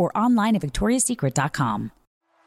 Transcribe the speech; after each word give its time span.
or 0.00 0.16
online 0.16 0.56
at 0.56 0.62
victoriassecret.com. 0.62 1.92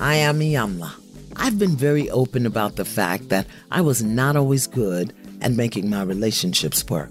I 0.00 0.14
am 0.14 0.38
Iyanla. 0.38 0.92
I've 1.34 1.58
been 1.58 1.76
very 1.76 2.08
open 2.10 2.46
about 2.46 2.76
the 2.76 2.84
fact 2.84 3.30
that 3.30 3.48
I 3.72 3.80
was 3.80 4.00
not 4.00 4.36
always 4.36 4.68
good 4.68 5.12
at 5.40 5.52
making 5.52 5.90
my 5.90 6.02
relationships 6.02 6.88
work. 6.88 7.10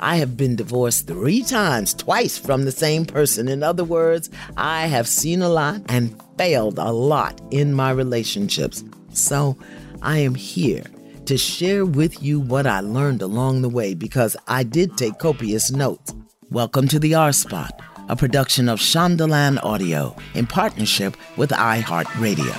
I 0.00 0.16
have 0.16 0.34
been 0.34 0.56
divorced 0.56 1.06
three 1.06 1.42
times, 1.42 1.92
twice 1.92 2.38
from 2.38 2.64
the 2.64 2.72
same 2.72 3.04
person. 3.04 3.46
In 3.46 3.62
other 3.62 3.84
words, 3.84 4.30
I 4.56 4.86
have 4.86 5.06
seen 5.06 5.42
a 5.42 5.50
lot 5.50 5.82
and 5.90 6.18
failed 6.38 6.78
a 6.78 6.92
lot 6.92 7.38
in 7.50 7.74
my 7.74 7.90
relationships. 7.90 8.82
So 9.12 9.58
I 10.00 10.18
am 10.18 10.34
here 10.34 10.84
to 11.26 11.36
share 11.36 11.84
with 11.84 12.22
you 12.22 12.40
what 12.40 12.66
I 12.66 12.80
learned 12.80 13.20
along 13.20 13.60
the 13.60 13.68
way 13.68 13.92
because 13.92 14.34
I 14.48 14.62
did 14.62 14.96
take 14.96 15.18
copious 15.18 15.70
notes. 15.70 16.14
Welcome 16.50 16.88
to 16.88 16.98
the 16.98 17.14
R 17.16 17.32
Spot 17.32 17.70
a 18.08 18.16
production 18.16 18.68
of 18.68 18.78
Shondaland 18.80 19.62
Audio 19.64 20.14
in 20.34 20.46
partnership 20.46 21.16
with 21.36 21.50
iHeartRadio. 21.50 22.54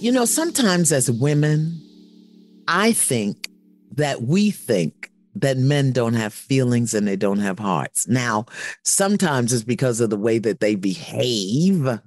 You 0.00 0.12
know, 0.12 0.24
sometimes 0.24 0.92
as 0.92 1.10
women, 1.10 1.82
I 2.68 2.92
think 2.92 3.48
that 3.92 4.22
we 4.22 4.50
think 4.50 5.10
that 5.34 5.58
men 5.58 5.92
don't 5.92 6.14
have 6.14 6.32
feelings 6.32 6.94
and 6.94 7.06
they 7.06 7.16
don't 7.16 7.40
have 7.40 7.58
hearts. 7.58 8.08
Now, 8.08 8.46
sometimes 8.84 9.52
it's 9.52 9.64
because 9.64 10.00
of 10.00 10.10
the 10.10 10.16
way 10.16 10.38
that 10.38 10.60
they 10.60 10.76
behave 10.76 11.98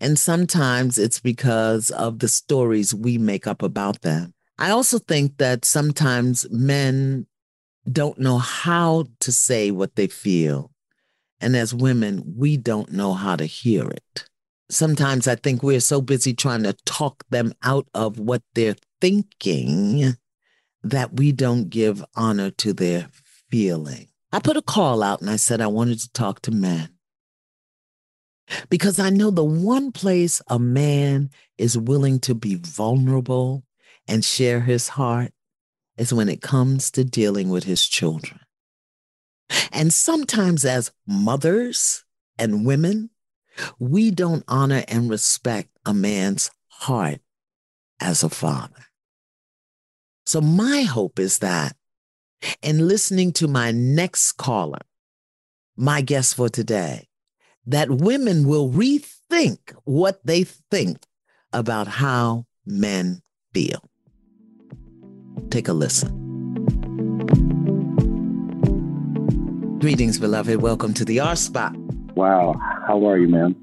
and 0.00 0.18
sometimes 0.18 0.98
it's 0.98 1.20
because 1.20 1.90
of 1.90 2.18
the 2.18 2.28
stories 2.28 2.94
we 2.94 3.18
make 3.18 3.46
up 3.46 3.62
about 3.62 4.02
them. 4.02 4.34
I 4.58 4.70
also 4.70 4.98
think 4.98 5.38
that 5.38 5.64
sometimes 5.64 6.46
men 6.50 7.26
don't 7.90 8.18
know 8.18 8.38
how 8.38 9.06
to 9.20 9.32
say 9.32 9.70
what 9.70 9.96
they 9.96 10.06
feel. 10.06 10.70
And 11.40 11.56
as 11.56 11.74
women, 11.74 12.34
we 12.36 12.56
don't 12.56 12.92
know 12.92 13.12
how 13.12 13.36
to 13.36 13.44
hear 13.44 13.88
it. 13.88 14.28
Sometimes 14.68 15.28
I 15.28 15.36
think 15.36 15.62
we're 15.62 15.80
so 15.80 16.00
busy 16.00 16.34
trying 16.34 16.64
to 16.64 16.72
talk 16.84 17.24
them 17.30 17.52
out 17.62 17.86
of 17.94 18.18
what 18.18 18.42
they're 18.54 18.76
thinking 19.00 20.16
that 20.82 21.14
we 21.14 21.32
don't 21.32 21.70
give 21.70 22.04
honor 22.16 22.50
to 22.50 22.72
their 22.72 23.08
feeling. 23.50 24.08
I 24.32 24.40
put 24.40 24.56
a 24.56 24.62
call 24.62 25.02
out 25.02 25.20
and 25.20 25.30
I 25.30 25.36
said 25.36 25.60
I 25.60 25.66
wanted 25.68 26.00
to 26.00 26.12
talk 26.12 26.40
to 26.42 26.50
men. 26.50 26.95
Because 28.68 28.98
I 28.98 29.10
know 29.10 29.30
the 29.30 29.44
one 29.44 29.92
place 29.92 30.40
a 30.48 30.58
man 30.58 31.30
is 31.58 31.76
willing 31.76 32.20
to 32.20 32.34
be 32.34 32.54
vulnerable 32.54 33.64
and 34.06 34.24
share 34.24 34.60
his 34.60 34.88
heart 34.88 35.32
is 35.96 36.12
when 36.12 36.28
it 36.28 36.42
comes 36.42 36.90
to 36.92 37.04
dealing 37.04 37.48
with 37.48 37.64
his 37.64 37.86
children. 37.86 38.40
And 39.72 39.92
sometimes, 39.92 40.64
as 40.64 40.92
mothers 41.06 42.04
and 42.38 42.66
women, 42.66 43.10
we 43.78 44.10
don't 44.10 44.44
honor 44.48 44.84
and 44.88 45.08
respect 45.08 45.70
a 45.84 45.94
man's 45.94 46.50
heart 46.68 47.20
as 48.00 48.22
a 48.22 48.28
father. 48.28 48.86
So, 50.26 50.40
my 50.40 50.82
hope 50.82 51.18
is 51.18 51.38
that 51.38 51.76
in 52.62 52.86
listening 52.86 53.32
to 53.34 53.48
my 53.48 53.70
next 53.70 54.32
caller, 54.32 54.82
my 55.76 56.00
guest 56.00 56.34
for 56.34 56.48
today, 56.48 57.08
that 57.66 57.90
women 57.90 58.46
will 58.46 58.70
rethink 58.70 59.58
what 59.84 60.24
they 60.24 60.44
think 60.44 60.98
about 61.52 61.88
how 61.88 62.46
men 62.64 63.22
feel. 63.52 63.82
Take 65.50 65.68
a 65.68 65.72
listen. 65.72 66.24
Greetings, 69.78 70.18
beloved. 70.18 70.62
Welcome 70.62 70.94
to 70.94 71.04
the 71.04 71.20
R 71.20 71.36
Spot. 71.36 71.76
Wow. 72.16 72.54
How 72.86 73.06
are 73.06 73.18
you, 73.18 73.28
man? 73.28 73.54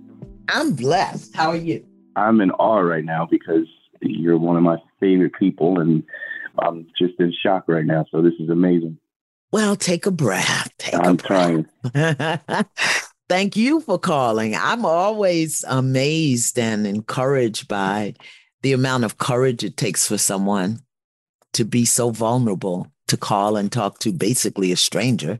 I'm 0.50 0.74
blessed. 0.74 1.36
How 1.36 1.50
are 1.50 1.56
you? 1.56 1.86
I'm 2.16 2.40
in 2.42 2.52
awe 2.52 2.80
right 2.80 3.04
now 3.04 3.28
because 3.30 3.66
you're 4.02 4.38
one 4.38 4.56
of 4.56 4.64
my 4.64 4.78
favorite 5.00 5.34
people, 5.40 5.80
and 5.80 6.04
I'm 6.60 6.88
just 6.98 7.14
in 7.20 7.34
shock 7.44 7.66
right 7.68 7.86
now. 7.86 8.06
So 8.12 8.22
this 8.22 8.34
is 8.40 8.50
amazing. 8.50 8.98
Well, 9.52 9.76
take 9.76 10.06
a 10.06 10.12
breath. 10.12 10.70
Take 10.78 10.96
I'm 10.96 11.14
a 11.14 11.14
breath. 11.16 11.66
trying. 11.94 12.66
Thank 13.34 13.58
you 13.58 13.82
for 13.82 13.98
calling. 13.98 14.56
I'm 14.56 14.86
always 14.86 15.66
amazed 15.68 16.60
and 16.60 16.86
encouraged 16.86 17.68
by 17.68 18.14
the 18.62 18.74
amount 18.74 19.06
of 19.06 19.18
courage 19.18 19.64
it 19.64 19.76
takes 19.76 20.08
for 20.08 20.20
someone 20.20 20.82
to 21.54 21.66
be 21.66 21.84
so 21.84 22.12
vulnerable 22.12 22.92
to 23.08 23.18
call 23.18 23.58
and 23.58 23.72
talk 23.72 23.98
to 24.02 24.14
basically 24.14 24.72
a 24.72 24.76
stranger. 24.76 25.40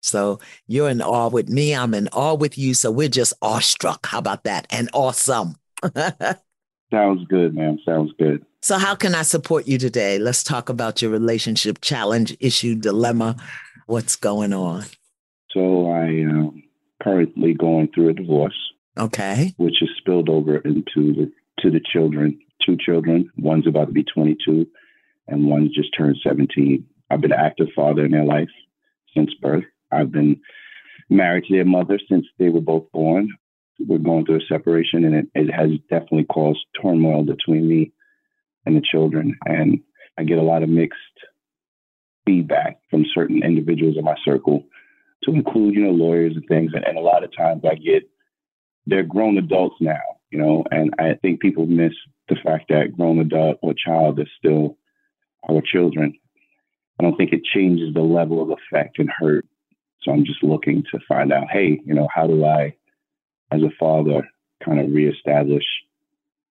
So 0.00 0.38
you're 0.68 0.88
in 0.88 1.02
awe 1.02 1.26
with 1.26 1.48
me. 1.48 1.74
I'm 1.74 1.92
in 1.92 2.06
awe 2.12 2.34
with 2.34 2.56
you. 2.56 2.72
So 2.72 2.92
we're 2.92 3.08
just 3.08 3.32
awestruck. 3.42 4.06
How 4.06 4.20
about 4.20 4.44
that? 4.44 4.68
And 4.70 4.88
awesome. 4.92 5.56
Sounds 6.92 7.26
good, 7.28 7.52
man. 7.52 7.80
Sounds 7.84 8.12
good. 8.16 8.46
So, 8.62 8.78
how 8.78 8.94
can 8.94 9.16
I 9.16 9.22
support 9.22 9.66
you 9.66 9.76
today? 9.76 10.20
Let's 10.20 10.44
talk 10.44 10.68
about 10.68 11.02
your 11.02 11.10
relationship 11.10 11.80
challenge, 11.80 12.36
issue, 12.38 12.76
dilemma. 12.76 13.34
What's 13.86 14.14
going 14.14 14.52
on? 14.52 14.84
So 15.50 15.90
I 15.90 16.24
um, 16.24 16.63
currently 17.04 17.52
going 17.52 17.88
through 17.94 18.08
a 18.08 18.14
divorce. 18.14 18.58
Okay. 18.98 19.54
Which 19.58 19.82
is 19.82 19.90
spilled 19.98 20.28
over 20.28 20.56
into 20.58 21.12
the 21.14 21.32
to 21.60 21.70
the 21.70 21.80
children. 21.92 22.40
Two 22.64 22.76
children. 22.78 23.30
One's 23.36 23.66
about 23.66 23.86
to 23.86 23.92
be 23.92 24.04
22, 24.04 24.66
and 25.28 25.46
one's 25.46 25.74
just 25.74 25.94
turned 25.96 26.16
17. 26.26 26.86
I've 27.10 27.20
been 27.20 27.32
an 27.32 27.38
active 27.38 27.68
father 27.76 28.04
in 28.04 28.12
their 28.12 28.24
life 28.24 28.48
since 29.14 29.30
birth. 29.40 29.64
I've 29.92 30.10
been 30.10 30.40
married 31.10 31.44
to 31.44 31.54
their 31.54 31.64
mother 31.64 32.00
since 32.08 32.24
they 32.38 32.48
were 32.48 32.62
both 32.62 32.90
born. 32.92 33.28
We're 33.78 33.98
going 33.98 34.24
through 34.24 34.38
a 34.38 34.46
separation, 34.48 35.04
and 35.04 35.14
it, 35.14 35.26
it 35.34 35.52
has 35.52 35.70
definitely 35.90 36.24
caused 36.24 36.64
turmoil 36.80 37.24
between 37.24 37.68
me 37.68 37.92
and 38.64 38.76
the 38.76 38.82
children. 38.82 39.36
And 39.44 39.80
I 40.16 40.24
get 40.24 40.38
a 40.38 40.42
lot 40.42 40.62
of 40.62 40.68
mixed 40.68 40.98
feedback 42.24 42.78
from 42.90 43.04
certain 43.14 43.42
individuals 43.42 43.96
in 43.98 44.04
my 44.04 44.16
circle 44.24 44.64
to 45.24 45.32
include, 45.32 45.74
you 45.74 45.84
know, 45.84 45.90
lawyers 45.90 46.34
and 46.34 46.44
things. 46.48 46.72
And, 46.74 46.84
and 46.84 46.96
a 46.96 47.00
lot 47.00 47.24
of 47.24 47.34
times 47.36 47.62
I 47.64 47.74
get 47.74 48.04
they're 48.86 49.02
grown 49.02 49.38
adults 49.38 49.76
now, 49.80 50.02
you 50.30 50.38
know, 50.38 50.64
and 50.70 50.94
I 50.98 51.14
think 51.22 51.40
people 51.40 51.66
miss 51.66 51.92
the 52.28 52.36
fact 52.36 52.66
that 52.68 52.96
grown 52.96 53.18
adult 53.18 53.58
or 53.62 53.74
child 53.74 54.20
is 54.20 54.28
still 54.38 54.76
our 55.48 55.62
children. 55.62 56.14
I 56.98 57.02
don't 57.02 57.16
think 57.16 57.32
it 57.32 57.44
changes 57.44 57.92
the 57.94 58.02
level 58.02 58.42
of 58.42 58.50
effect 58.50 58.98
and 58.98 59.10
hurt. 59.10 59.46
So 60.02 60.12
I'm 60.12 60.24
just 60.24 60.42
looking 60.42 60.84
to 60.92 61.00
find 61.08 61.32
out, 61.32 61.50
hey, 61.50 61.80
you 61.84 61.94
know, 61.94 62.08
how 62.14 62.26
do 62.26 62.44
I, 62.44 62.76
as 63.50 63.62
a 63.62 63.70
father, 63.80 64.28
kind 64.64 64.80
of 64.80 64.92
reestablish 64.92 65.64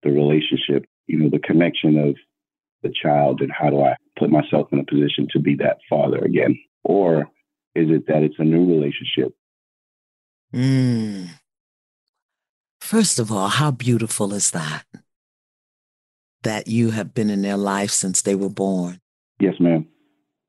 the 0.01 0.11
relationship, 0.11 0.85
you 1.07 1.19
know, 1.19 1.29
the 1.29 1.39
connection 1.39 1.97
of 1.97 2.15
the 2.81 2.93
child, 3.01 3.41
and 3.41 3.51
how 3.51 3.69
do 3.69 3.81
I 3.81 3.95
put 4.17 4.29
myself 4.29 4.67
in 4.71 4.79
a 4.79 4.85
position 4.85 5.27
to 5.31 5.39
be 5.39 5.55
that 5.55 5.77
father 5.89 6.17
again? 6.17 6.59
Or 6.83 7.29
is 7.75 7.89
it 7.89 8.07
that 8.07 8.23
it's 8.23 8.39
a 8.39 8.43
new 8.43 8.65
relationship? 8.65 9.33
Mm. 10.53 11.29
First 12.79 13.19
of 13.19 13.31
all, 13.31 13.47
how 13.47 13.71
beautiful 13.71 14.33
is 14.33 14.51
that? 14.51 14.85
That 16.43 16.67
you 16.67 16.91
have 16.91 17.13
been 17.13 17.29
in 17.29 17.41
their 17.41 17.57
life 17.57 17.91
since 17.91 18.21
they 18.21 18.35
were 18.35 18.49
born. 18.49 18.99
Yes, 19.39 19.55
ma'am. 19.59 19.87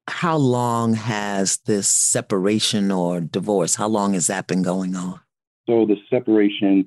How 0.08 0.36
long 0.36 0.94
has 0.94 1.58
this 1.64 1.88
separation 1.88 2.90
or 2.90 3.20
divorce, 3.20 3.76
how 3.76 3.88
long 3.88 4.12
has 4.12 4.26
that 4.26 4.46
been 4.46 4.62
going 4.62 4.94
on? 4.94 5.20
So 5.66 5.86
the 5.86 5.96
separation 6.10 6.86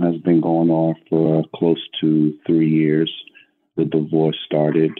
has 0.00 0.16
been 0.18 0.40
going 0.40 0.70
on 0.70 0.94
for 1.08 1.42
close 1.56 1.82
to 2.00 2.34
three 2.46 2.70
years. 2.70 3.12
The 3.76 3.84
divorce 3.84 4.36
started 4.44 4.92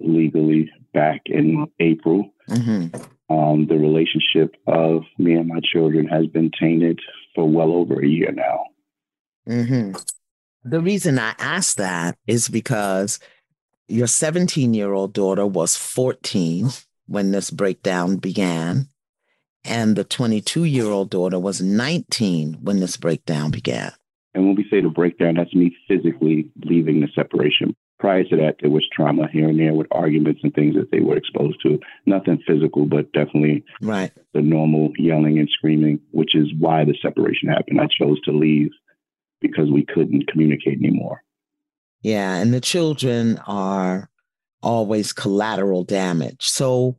legally 0.00 0.70
back 0.92 1.22
in 1.26 1.66
April. 1.80 2.30
Mm-hmm. 2.50 3.02
Um, 3.28 3.66
the 3.68 3.76
relationship 3.76 4.56
of 4.66 5.02
me 5.18 5.34
and 5.34 5.48
my 5.48 5.60
children 5.60 6.06
has 6.06 6.26
been 6.26 6.50
tainted 6.58 7.00
for 7.34 7.48
well 7.48 7.72
over 7.72 8.00
a 8.00 8.06
year 8.06 8.30
now. 8.32 8.66
Mm-hmm. 9.48 9.92
The 10.64 10.80
reason 10.80 11.18
I 11.18 11.34
ask 11.38 11.76
that 11.76 12.16
is 12.26 12.48
because 12.48 13.18
your 13.88 14.06
17 14.06 14.74
year 14.74 14.92
old 14.92 15.12
daughter 15.12 15.46
was 15.46 15.76
14 15.76 16.70
when 17.06 17.30
this 17.30 17.50
breakdown 17.50 18.16
began, 18.16 18.88
and 19.64 19.96
the 19.96 20.04
22 20.04 20.64
year 20.64 20.86
old 20.86 21.10
daughter 21.10 21.38
was 21.38 21.60
19 21.60 22.58
when 22.62 22.80
this 22.80 22.96
breakdown 22.96 23.50
began. 23.50 23.92
And 24.34 24.44
when 24.46 24.56
we 24.56 24.66
say 24.68 24.80
the 24.80 24.88
breakdown, 24.88 25.36
that's 25.36 25.54
me 25.54 25.76
physically 25.88 26.50
leaving 26.64 27.00
the 27.00 27.08
separation. 27.14 27.74
Prior 28.06 28.22
to 28.22 28.36
that, 28.36 28.54
there 28.60 28.70
was 28.70 28.86
trauma 28.94 29.26
here 29.32 29.48
and 29.48 29.58
there 29.58 29.74
with 29.74 29.88
arguments 29.90 30.38
and 30.44 30.54
things 30.54 30.76
that 30.76 30.92
they 30.92 31.00
were 31.00 31.16
exposed 31.16 31.60
to. 31.64 31.80
Nothing 32.06 32.40
physical, 32.46 32.86
but 32.86 33.10
definitely 33.10 33.64
right. 33.82 34.12
the 34.32 34.42
normal 34.42 34.92
yelling 34.96 35.40
and 35.40 35.48
screaming, 35.52 35.98
which 36.12 36.36
is 36.36 36.46
why 36.56 36.84
the 36.84 36.94
separation 37.02 37.48
happened. 37.48 37.80
I 37.80 37.88
chose 37.88 38.20
to 38.20 38.30
leave 38.30 38.70
because 39.40 39.72
we 39.72 39.84
couldn't 39.84 40.28
communicate 40.30 40.78
anymore. 40.78 41.24
Yeah, 42.00 42.36
and 42.36 42.54
the 42.54 42.60
children 42.60 43.40
are 43.44 44.08
always 44.62 45.12
collateral 45.12 45.82
damage. 45.82 46.44
So 46.44 46.96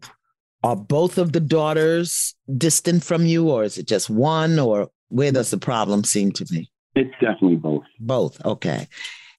are 0.62 0.76
both 0.76 1.18
of 1.18 1.32
the 1.32 1.40
daughters 1.40 2.36
distant 2.58 3.06
from 3.06 3.26
you, 3.26 3.50
or 3.50 3.64
is 3.64 3.78
it 3.78 3.88
just 3.88 4.10
one, 4.10 4.60
or 4.60 4.90
where 5.08 5.32
does 5.32 5.52
the 5.52 5.58
problem 5.58 6.04
seem 6.04 6.34
to 6.34 6.44
be? 6.44 6.70
It's 6.96 7.14
definitely 7.22 7.56
both. 7.56 7.86
Both. 7.98 8.46
Okay. 8.46 8.90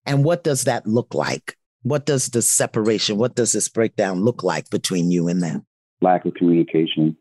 And 0.06 0.24
what 0.24 0.44
does 0.44 0.64
that 0.64 0.86
look 0.86 1.14
like? 1.14 1.57
What 1.88 2.05
does 2.05 2.26
the 2.26 2.43
separation, 2.43 3.17
what 3.17 3.35
does 3.35 3.52
this 3.52 3.70
breakdown 3.70 4.20
look 4.20 4.43
like 4.43 4.69
between 4.69 5.11
you 5.11 5.26
and 5.29 5.43
them? 5.43 5.64
Lack 6.02 6.26
of 6.26 6.35
communication. 6.35 7.17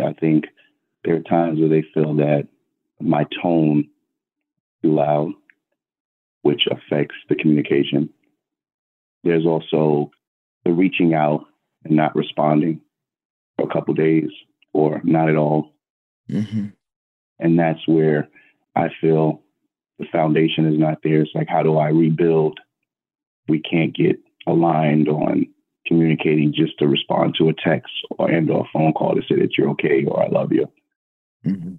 I 0.00 0.14
think 0.14 0.46
there 1.04 1.14
are 1.14 1.20
times 1.20 1.60
where 1.60 1.68
they 1.68 1.84
feel 1.94 2.14
that 2.16 2.48
my 3.00 3.24
tone 3.40 3.88
too 4.82 4.94
loud, 4.94 5.30
which 6.42 6.62
affects 6.70 7.14
the 7.28 7.36
communication. 7.36 8.10
There's 9.22 9.46
also 9.46 10.10
the 10.64 10.72
reaching 10.72 11.14
out 11.14 11.44
and 11.84 11.94
not 11.94 12.16
responding 12.16 12.80
for 13.56 13.68
a 13.68 13.72
couple 13.72 13.94
days 13.94 14.30
or 14.72 15.00
not 15.04 15.28
at 15.28 15.36
all. 15.36 15.72
Mm-hmm. 16.28 16.66
And 17.38 17.58
that's 17.58 17.86
where 17.86 18.28
I 18.74 18.88
feel 19.00 19.42
the 20.00 20.06
foundation 20.10 20.66
is 20.66 20.80
not 20.80 20.98
there. 21.04 21.20
It's 21.20 21.30
like, 21.34 21.48
how 21.48 21.62
do 21.62 21.78
I 21.78 21.90
rebuild? 21.90 22.58
We 23.50 23.60
can't 23.60 23.94
get 23.94 24.18
aligned 24.46 25.08
on 25.08 25.46
communicating 25.86 26.54
just 26.54 26.78
to 26.78 26.86
respond 26.86 27.34
to 27.36 27.48
a 27.48 27.52
text 27.52 27.92
or 28.18 28.30
end 28.30 28.50
or 28.50 28.62
a 28.62 28.68
phone 28.72 28.92
call 28.92 29.14
to 29.14 29.22
say 29.28 29.40
that 29.40 29.58
you're 29.58 29.70
okay 29.70 30.04
or 30.06 30.22
I 30.22 30.28
love 30.28 30.52
you. 30.52 30.66
Mm-hmm. 31.44 31.74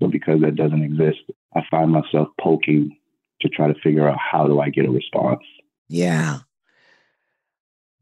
So 0.00 0.08
because 0.08 0.40
that 0.42 0.56
doesn't 0.56 0.82
exist, 0.82 1.20
I 1.54 1.62
find 1.70 1.90
myself 1.90 2.28
poking 2.40 2.96
to 3.40 3.48
try 3.48 3.68
to 3.68 3.80
figure 3.82 4.08
out 4.08 4.18
how 4.18 4.46
do 4.46 4.60
I 4.60 4.68
get 4.68 4.86
a 4.86 4.90
response. 4.90 5.42
Yeah. 5.88 6.40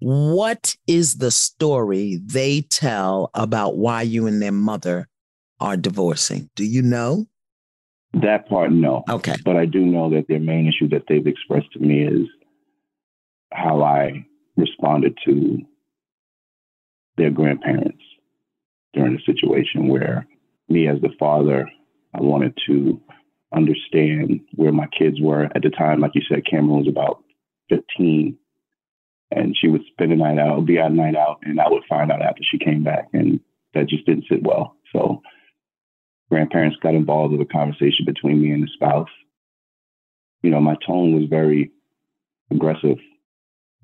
What 0.00 0.76
is 0.88 1.18
the 1.18 1.30
story 1.30 2.18
they 2.20 2.62
tell 2.62 3.30
about 3.34 3.76
why 3.76 4.02
you 4.02 4.26
and 4.26 4.42
their 4.42 4.52
mother 4.52 5.08
are 5.60 5.76
divorcing? 5.76 6.50
Do 6.56 6.64
you 6.64 6.82
know? 6.82 7.26
That 8.14 8.48
part, 8.48 8.72
no. 8.72 9.04
Okay. 9.08 9.36
But 9.44 9.56
I 9.56 9.66
do 9.66 9.80
know 9.80 10.10
that 10.10 10.26
their 10.28 10.40
main 10.40 10.66
issue 10.66 10.88
that 10.88 11.04
they've 11.08 11.26
expressed 11.26 11.72
to 11.74 11.78
me 11.78 12.04
is 12.04 12.26
how 13.52 13.82
I 13.82 14.26
responded 14.56 15.18
to 15.24 15.58
their 17.16 17.30
grandparents 17.30 18.02
during 18.94 19.16
a 19.16 19.22
situation 19.22 19.88
where 19.88 20.26
me, 20.68 20.88
as 20.88 21.00
the 21.00 21.10
father, 21.18 21.68
I 22.14 22.20
wanted 22.20 22.56
to 22.66 23.00
understand 23.54 24.40
where 24.54 24.72
my 24.72 24.86
kids 24.86 25.20
were 25.20 25.44
at 25.44 25.62
the 25.62 25.70
time. 25.70 26.00
Like 26.00 26.14
you 26.14 26.22
said, 26.28 26.46
Cameron 26.46 26.78
was 26.78 26.88
about 26.88 27.22
15, 27.68 28.38
and 29.30 29.56
she 29.58 29.68
would 29.68 29.82
spend 29.90 30.12
a 30.12 30.16
night 30.16 30.38
out, 30.38 30.64
be 30.66 30.78
out 30.78 30.90
a 30.90 30.94
night 30.94 31.16
out, 31.16 31.38
and 31.42 31.60
I 31.60 31.68
would 31.68 31.84
find 31.88 32.10
out 32.10 32.22
after 32.22 32.42
she 32.42 32.58
came 32.58 32.82
back, 32.82 33.08
and 33.12 33.40
that 33.74 33.88
just 33.88 34.06
didn't 34.06 34.26
sit 34.30 34.42
well. 34.42 34.76
So 34.92 35.22
grandparents 36.30 36.76
got 36.82 36.94
involved 36.94 37.32
with 37.32 37.46
a 37.46 37.52
conversation 37.52 38.04
between 38.06 38.42
me 38.42 38.52
and 38.52 38.62
the 38.62 38.68
spouse. 38.74 39.08
You 40.42 40.50
know, 40.50 40.60
my 40.60 40.76
tone 40.86 41.14
was 41.14 41.28
very 41.28 41.70
aggressive. 42.50 42.98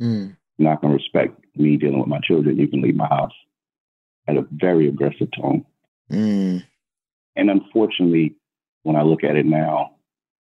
Mm. 0.00 0.36
Not 0.58 0.80
going 0.80 0.96
to 0.96 1.02
respect 1.02 1.38
me 1.56 1.76
dealing 1.76 1.98
with 1.98 2.08
my 2.08 2.20
children. 2.22 2.58
You 2.58 2.68
can 2.68 2.82
leave 2.82 2.96
my 2.96 3.06
house. 3.06 3.32
At 4.26 4.36
a 4.36 4.46
very 4.50 4.88
aggressive 4.88 5.28
tone. 5.34 5.64
Mm. 6.12 6.62
And 7.36 7.50
unfortunately, 7.50 8.34
when 8.82 8.96
I 8.96 9.02
look 9.02 9.24
at 9.24 9.36
it 9.36 9.46
now, 9.46 9.92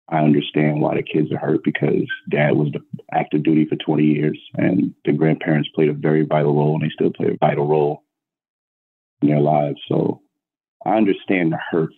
I 0.09 0.19
understand 0.19 0.81
why 0.81 0.95
the 0.95 1.03
kids 1.03 1.33
are 1.33 1.39
hurt 1.39 1.65
because 1.65 2.07
dad 2.31 2.53
was 2.53 2.73
the 2.73 2.81
active 3.13 3.43
duty 3.43 3.67
for 3.67 3.77
20 3.77 4.05
years 4.05 4.39
and 4.55 4.95
the 5.05 5.13
grandparents 5.13 5.69
played 5.75 5.89
a 5.89 5.95
very 5.95 6.25
vital 6.25 6.55
role 6.55 6.75
and 6.75 6.83
they 6.83 6.93
still 6.95 7.13
play 7.13 7.29
a 7.29 7.47
vital 7.47 7.67
role 7.67 8.05
in 9.21 9.29
their 9.29 9.41
lives. 9.41 9.79
So 9.89 10.23
I 10.85 10.97
understand 10.97 11.53
the 11.53 11.59
hurt, 11.71 11.93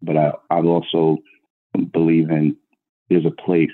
but 0.00 0.16
I, 0.16 0.32
I 0.48 0.60
also 0.60 1.18
believe 1.92 2.30
in 2.30 2.56
there's 3.08 3.26
a 3.26 3.42
place 3.42 3.68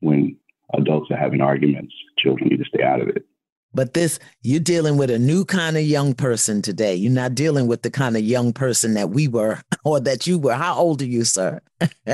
when 0.00 0.36
adults 0.72 1.10
are 1.10 1.16
having 1.16 1.40
arguments, 1.40 1.94
children 2.18 2.48
need 2.48 2.58
to 2.58 2.64
stay 2.64 2.82
out 2.82 3.00
of 3.00 3.08
it. 3.08 3.24
But 3.74 3.92
this, 3.92 4.20
you're 4.42 4.60
dealing 4.60 4.96
with 4.96 5.10
a 5.10 5.18
new 5.18 5.44
kind 5.44 5.76
of 5.76 5.82
young 5.82 6.14
person 6.14 6.62
today. 6.62 6.94
You're 6.94 7.10
not 7.10 7.34
dealing 7.34 7.66
with 7.66 7.82
the 7.82 7.90
kind 7.90 8.16
of 8.16 8.22
young 8.22 8.52
person 8.52 8.94
that 8.94 9.10
we 9.10 9.26
were 9.26 9.60
or 9.84 10.00
that 10.00 10.26
you 10.26 10.38
were. 10.38 10.54
How 10.54 10.76
old 10.76 11.02
are 11.02 11.06
you, 11.06 11.24
sir? 11.24 11.60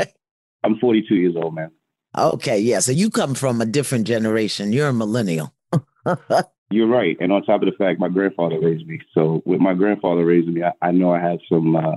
I'm 0.65 0.79
42 0.81 1.15
years 1.15 1.35
old, 1.37 1.55
man. 1.55 1.71
Okay, 2.17 2.59
yeah. 2.59 2.81
So 2.81 2.93
you 2.93 3.11
come 3.11 3.35
from 3.35 3.61
a 3.61 3.67
different 3.67 4.07
generation. 4.07 4.73
You're 4.73 4.89
a 4.89 4.93
millennial. 4.93 5.55
You're 6.71 6.89
right. 6.89 7.17
And 7.21 7.33
on 7.33 7.43
top 7.43 7.63
of 7.63 7.67
the 7.67 7.77
fact, 7.77 7.99
my 7.99 8.09
grandfather 8.09 8.59
raised 8.61 8.87
me. 8.87 9.01
So 9.13 9.43
with 9.45 9.61
my 9.61 9.75
grandfather 9.75 10.25
raising 10.25 10.55
me, 10.55 10.63
I, 10.63 10.73
I 10.81 10.93
know 10.93 11.13
I 11.13 11.21
have 11.21 11.39
some 11.49 11.77
uh, 11.77 11.97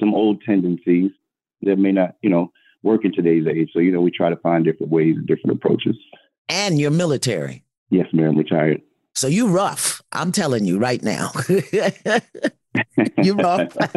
some 0.00 0.14
old 0.14 0.42
tendencies 0.42 1.10
that 1.62 1.76
may 1.76 1.92
not, 1.92 2.16
you 2.22 2.28
know, 2.28 2.52
work 2.82 3.04
in 3.04 3.12
today's 3.12 3.46
age. 3.46 3.70
So, 3.72 3.78
you 3.78 3.92
know, 3.92 4.00
we 4.00 4.10
try 4.10 4.30
to 4.30 4.36
find 4.36 4.64
different 4.64 4.92
ways 4.92 5.16
and 5.16 5.26
different 5.26 5.56
approaches. 5.56 5.96
And 6.48 6.78
you're 6.78 6.90
military. 6.90 7.64
Yes, 7.90 8.06
ma'am, 8.12 8.36
retired. 8.36 8.82
So 9.14 9.26
you 9.26 9.48
rough. 9.48 10.00
I'm 10.12 10.32
telling 10.32 10.64
you 10.64 10.78
right 10.78 11.02
now. 11.02 11.30
you 13.18 13.34
rough. 13.34 13.76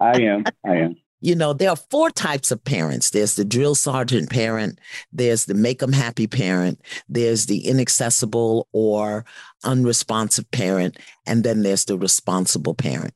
I 0.00 0.20
am. 0.20 0.44
I 0.66 0.76
am 0.76 0.96
you 1.22 1.36
know, 1.36 1.52
there 1.52 1.70
are 1.70 1.76
four 1.76 2.10
types 2.10 2.50
of 2.50 2.62
parents. 2.62 3.10
There's 3.10 3.36
the 3.36 3.44
drill 3.44 3.76
sergeant 3.76 4.28
parent, 4.28 4.80
there's 5.12 5.46
the 5.46 5.54
make 5.54 5.78
them 5.78 5.92
happy 5.92 6.26
parent, 6.26 6.80
there's 7.08 7.46
the 7.46 7.66
inaccessible 7.68 8.68
or 8.72 9.24
unresponsive 9.64 10.50
parent, 10.50 10.98
and 11.24 11.44
then 11.44 11.62
there's 11.62 11.84
the 11.84 11.96
responsible 11.96 12.74
parent. 12.74 13.14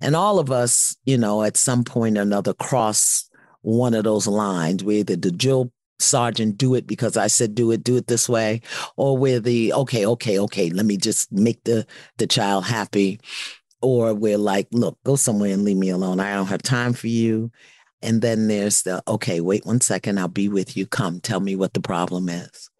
And 0.00 0.14
all 0.14 0.38
of 0.38 0.52
us, 0.52 0.96
you 1.04 1.18
know, 1.18 1.42
at 1.42 1.56
some 1.56 1.82
point 1.82 2.16
or 2.16 2.22
another 2.22 2.54
cross 2.54 3.27
one 3.62 3.94
of 3.94 4.04
those 4.04 4.26
lines. 4.26 4.84
We're 4.84 5.00
either 5.00 5.16
the 5.16 5.30
drill 5.30 5.72
sergeant, 5.98 6.58
do 6.58 6.74
it 6.74 6.86
because 6.86 7.16
I 7.16 7.26
said 7.26 7.54
do 7.54 7.70
it, 7.72 7.82
do 7.82 7.96
it 7.96 8.06
this 8.06 8.28
way, 8.28 8.60
or 8.96 9.16
we're 9.16 9.40
the 9.40 9.72
okay, 9.72 10.06
okay, 10.06 10.38
okay, 10.38 10.70
let 10.70 10.86
me 10.86 10.96
just 10.96 11.32
make 11.32 11.64
the 11.64 11.86
the 12.18 12.26
child 12.26 12.64
happy 12.64 13.20
or 13.80 14.14
we're 14.14 14.38
like, 14.38 14.68
look, 14.72 14.98
go 15.04 15.16
somewhere 15.16 15.52
and 15.52 15.64
leave 15.64 15.76
me 15.76 15.90
alone. 15.90 16.20
I 16.20 16.34
don't 16.34 16.46
have 16.46 16.62
time 16.62 16.92
for 16.92 17.06
you. 17.06 17.50
And 18.02 18.22
then 18.22 18.48
there's 18.48 18.82
the, 18.82 19.02
okay, 19.08 19.40
wait 19.40 19.66
one 19.66 19.80
second, 19.80 20.18
I'll 20.18 20.28
be 20.28 20.48
with 20.48 20.76
you. 20.76 20.86
Come, 20.86 21.20
tell 21.20 21.40
me 21.40 21.56
what 21.56 21.74
the 21.74 21.80
problem 21.80 22.28
is. 22.28 22.70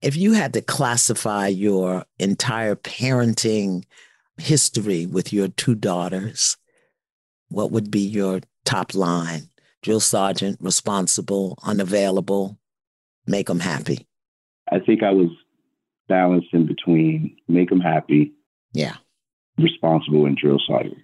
If 0.00 0.16
you 0.16 0.32
had 0.32 0.52
to 0.54 0.62
classify 0.62 1.46
your 1.46 2.04
entire 2.18 2.74
parenting 2.74 3.84
history 4.36 5.06
with 5.06 5.32
your 5.32 5.48
two 5.48 5.76
daughters, 5.76 6.56
what 7.48 7.70
would 7.70 7.90
be 7.90 8.00
your 8.00 8.40
top 8.64 8.94
line? 8.94 9.48
Drill 9.82 10.00
sergeant, 10.00 10.58
responsible, 10.60 11.58
unavailable, 11.62 12.58
make 13.26 13.46
them 13.48 13.60
happy. 13.60 14.06
I 14.70 14.78
think 14.78 15.02
I 15.02 15.10
was 15.10 15.28
balanced 16.08 16.48
in 16.52 16.66
between 16.66 17.36
make 17.48 17.70
them 17.70 17.80
happy, 17.80 18.32
yeah, 18.72 18.96
responsible, 19.58 20.26
and 20.26 20.36
drill 20.36 20.60
sergeant. 20.66 20.98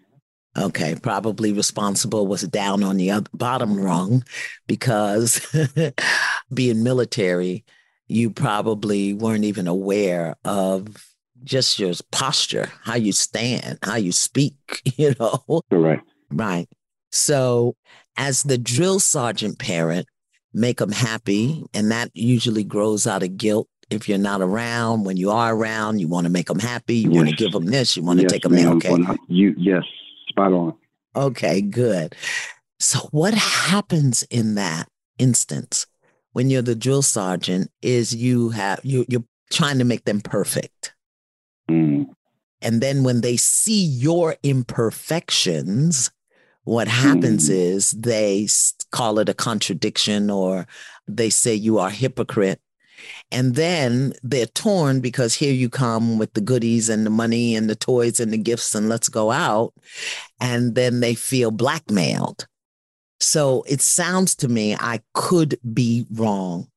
Okay, 0.56 0.96
probably 1.00 1.52
responsible 1.52 2.26
was 2.26 2.42
down 2.42 2.82
on 2.82 2.96
the 2.96 3.10
other, 3.10 3.28
bottom 3.32 3.78
rung 3.78 4.24
because 4.66 5.40
being 6.54 6.82
military, 6.82 7.64
you 8.08 8.30
probably 8.30 9.12
weren't 9.12 9.44
even 9.44 9.68
aware 9.68 10.34
of 10.44 11.14
just 11.44 11.78
your 11.78 11.92
posture, 12.10 12.70
how 12.82 12.96
you 12.96 13.12
stand, 13.12 13.78
how 13.82 13.96
you 13.96 14.10
speak, 14.10 14.82
you 14.96 15.14
know? 15.20 15.62
Correct. 15.70 16.08
Right. 16.30 16.68
So, 17.12 17.76
as 18.18 18.42
the 18.42 18.58
drill 18.58 19.00
sergeant 19.00 19.58
parent, 19.58 20.06
make 20.52 20.78
them 20.78 20.92
happy. 20.92 21.64
And 21.72 21.90
that 21.90 22.10
usually 22.12 22.64
grows 22.64 23.06
out 23.06 23.22
of 23.22 23.38
guilt. 23.38 23.68
If 23.90 24.06
you're 24.06 24.18
not 24.18 24.42
around, 24.42 25.04
when 25.04 25.16
you 25.16 25.30
are 25.30 25.54
around, 25.54 26.00
you 26.00 26.08
want 26.08 26.26
to 26.26 26.30
make 26.30 26.48
them 26.48 26.58
happy. 26.58 26.96
You 26.96 27.10
yes. 27.10 27.16
want 27.16 27.28
to 27.30 27.36
give 27.36 27.52
them 27.52 27.66
this. 27.66 27.96
You 27.96 28.02
want 28.02 28.18
to 28.18 28.24
yes, 28.24 28.32
take 28.32 28.42
them 28.42 28.52
there. 28.52 28.68
Okay. 28.72 28.94
You, 29.28 29.54
yes, 29.56 29.84
spot 30.28 30.52
on. 30.52 30.74
Okay, 31.16 31.62
good. 31.62 32.14
So, 32.78 32.98
what 33.12 33.32
happens 33.32 34.24
in 34.24 34.56
that 34.56 34.88
instance 35.18 35.86
when 36.32 36.50
you're 36.50 36.62
the 36.62 36.74
drill 36.74 37.02
sergeant 37.02 37.70
is 37.80 38.14
you 38.14 38.50
have 38.50 38.80
you 38.84 39.06
you're 39.08 39.24
trying 39.50 39.78
to 39.78 39.84
make 39.84 40.04
them 40.04 40.20
perfect. 40.20 40.94
Mm. 41.70 42.06
And 42.60 42.80
then 42.80 43.04
when 43.04 43.22
they 43.22 43.36
see 43.36 43.84
your 43.84 44.36
imperfections, 44.42 46.10
what 46.68 46.86
happens 46.86 47.48
mm. 47.48 47.54
is 47.54 47.92
they 47.92 48.46
call 48.92 49.18
it 49.18 49.30
a 49.30 49.34
contradiction 49.34 50.28
or 50.28 50.66
they 51.06 51.30
say 51.30 51.54
you 51.54 51.78
are 51.78 51.88
hypocrite. 51.88 52.60
And 53.32 53.54
then 53.54 54.12
they're 54.22 54.44
torn 54.44 55.00
because 55.00 55.34
here 55.34 55.52
you 55.52 55.70
come 55.70 56.18
with 56.18 56.34
the 56.34 56.42
goodies 56.42 56.90
and 56.90 57.06
the 57.06 57.10
money 57.10 57.56
and 57.56 57.70
the 57.70 57.74
toys 57.74 58.20
and 58.20 58.30
the 58.30 58.38
gifts 58.38 58.74
and 58.74 58.86
let's 58.86 59.08
go 59.08 59.30
out. 59.30 59.72
And 60.40 60.74
then 60.74 61.00
they 61.00 61.14
feel 61.14 61.50
blackmailed. 61.50 62.46
So 63.18 63.64
it 63.66 63.80
sounds 63.80 64.34
to 64.36 64.48
me 64.48 64.74
I 64.74 65.00
could 65.14 65.58
be 65.72 66.06
wrong 66.12 66.68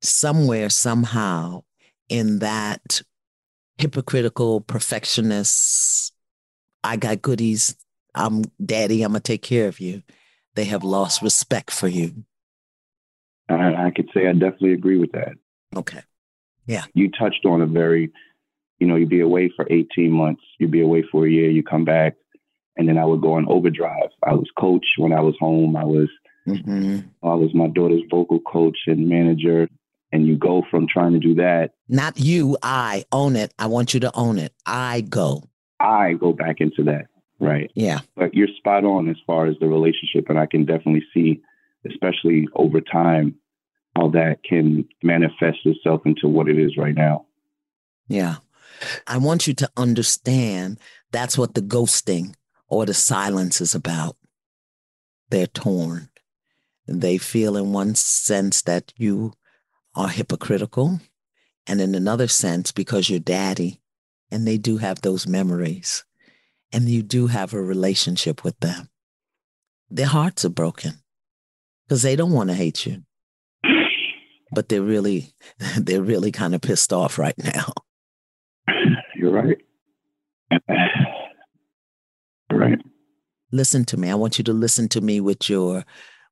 somewhere, 0.00 0.70
somehow 0.70 1.64
in 2.08 2.38
that 2.38 3.02
hypocritical 3.76 4.62
perfectionist. 4.62 6.14
I 6.82 6.96
got 6.96 7.20
goodies. 7.20 7.76
I'm 8.18 8.44
daddy. 8.64 9.02
I'm 9.02 9.12
going 9.12 9.22
to 9.22 9.32
take 9.32 9.42
care 9.42 9.68
of 9.68 9.80
you. 9.80 10.02
They 10.54 10.64
have 10.64 10.82
lost 10.82 11.22
respect 11.22 11.70
for 11.70 11.88
you. 11.88 12.24
I, 13.48 13.86
I 13.86 13.90
could 13.94 14.08
say 14.12 14.26
I 14.26 14.32
definitely 14.32 14.72
agree 14.72 14.98
with 14.98 15.12
that. 15.12 15.32
Okay. 15.74 16.02
Yeah. 16.66 16.84
You 16.94 17.10
touched 17.10 17.46
on 17.46 17.62
a 17.62 17.66
very, 17.66 18.10
you 18.78 18.86
know, 18.86 18.96
you'd 18.96 19.08
be 19.08 19.20
away 19.20 19.50
for 19.54 19.66
18 19.70 20.10
months, 20.10 20.42
you'd 20.58 20.70
be 20.70 20.82
away 20.82 21.02
for 21.10 21.26
a 21.26 21.30
year, 21.30 21.50
you 21.50 21.62
come 21.62 21.84
back, 21.84 22.14
and 22.76 22.88
then 22.88 22.98
I 22.98 23.04
would 23.04 23.20
go 23.20 23.34
on 23.34 23.46
overdrive. 23.48 24.10
I 24.22 24.34
was 24.34 24.48
coach 24.58 24.86
when 24.96 25.12
I 25.12 25.20
was 25.20 25.34
home. 25.40 25.76
I 25.76 25.84
was 25.84 26.08
mm-hmm. 26.46 27.00
I 27.22 27.34
was 27.34 27.54
my 27.54 27.68
daughter's 27.68 28.02
vocal 28.10 28.40
coach 28.40 28.78
and 28.86 29.08
manager. 29.08 29.68
And 30.10 30.26
you 30.26 30.38
go 30.38 30.62
from 30.70 30.86
trying 30.88 31.12
to 31.12 31.18
do 31.18 31.34
that. 31.34 31.72
Not 31.86 32.18
you, 32.18 32.56
I 32.62 33.04
own 33.12 33.36
it. 33.36 33.52
I 33.58 33.66
want 33.66 33.92
you 33.92 34.00
to 34.00 34.16
own 34.16 34.38
it. 34.38 34.54
I 34.64 35.02
go. 35.02 35.42
I 35.80 36.14
go 36.14 36.32
back 36.32 36.60
into 36.60 36.82
that. 36.84 37.08
Right. 37.40 37.70
Yeah. 37.74 38.00
But 38.16 38.34
you're 38.34 38.48
spot 38.56 38.84
on 38.84 39.08
as 39.08 39.16
far 39.26 39.46
as 39.46 39.56
the 39.60 39.68
relationship. 39.68 40.28
And 40.28 40.38
I 40.38 40.46
can 40.46 40.64
definitely 40.64 41.04
see, 41.14 41.40
especially 41.88 42.48
over 42.54 42.80
time, 42.80 43.36
how 43.96 44.08
that 44.10 44.42
can 44.44 44.88
manifest 45.02 45.58
itself 45.64 46.02
into 46.04 46.28
what 46.28 46.48
it 46.48 46.58
is 46.58 46.76
right 46.76 46.94
now. 46.94 47.26
Yeah. 48.08 48.36
I 49.06 49.18
want 49.18 49.46
you 49.46 49.54
to 49.54 49.70
understand 49.76 50.78
that's 51.10 51.38
what 51.38 51.54
the 51.54 51.62
ghosting 51.62 52.34
or 52.68 52.86
the 52.86 52.94
silence 52.94 53.60
is 53.60 53.74
about. 53.74 54.16
They're 55.30 55.46
torn. 55.46 56.08
They 56.86 57.18
feel, 57.18 57.56
in 57.56 57.72
one 57.72 57.94
sense, 57.94 58.62
that 58.62 58.92
you 58.96 59.32
are 59.94 60.08
hypocritical, 60.08 61.00
and 61.66 61.80
in 61.80 61.94
another 61.94 62.28
sense, 62.28 62.72
because 62.72 63.10
you're 63.10 63.18
daddy, 63.18 63.80
and 64.30 64.46
they 64.46 64.56
do 64.56 64.78
have 64.78 65.02
those 65.02 65.26
memories, 65.26 66.04
and 66.72 66.88
you 66.88 67.02
do 67.02 67.26
have 67.28 67.52
a 67.52 67.62
relationship 67.62 68.44
with 68.44 68.58
them. 68.60 68.88
Their 69.90 70.06
hearts 70.06 70.44
are 70.44 70.50
broken 70.50 71.02
because 71.86 72.02
they 72.02 72.16
don't 72.16 72.32
want 72.32 72.50
to 72.50 72.54
hate 72.54 72.84
you 72.84 73.02
but 74.52 74.68
they're 74.68 74.82
really 74.82 75.32
they're 75.76 76.02
really 76.02 76.32
kind 76.32 76.54
of 76.54 76.60
pissed 76.60 76.92
off 76.92 77.18
right 77.18 77.36
now. 77.38 77.72
You're 79.16 79.32
right. 79.32 79.58
You're 82.50 82.60
right. 82.60 82.78
Listen 83.50 83.84
to 83.86 83.96
me. 83.96 84.10
I 84.10 84.14
want 84.14 84.38
you 84.38 84.44
to 84.44 84.52
listen 84.52 84.88
to 84.90 85.00
me 85.00 85.20
with 85.20 85.48
your 85.48 85.84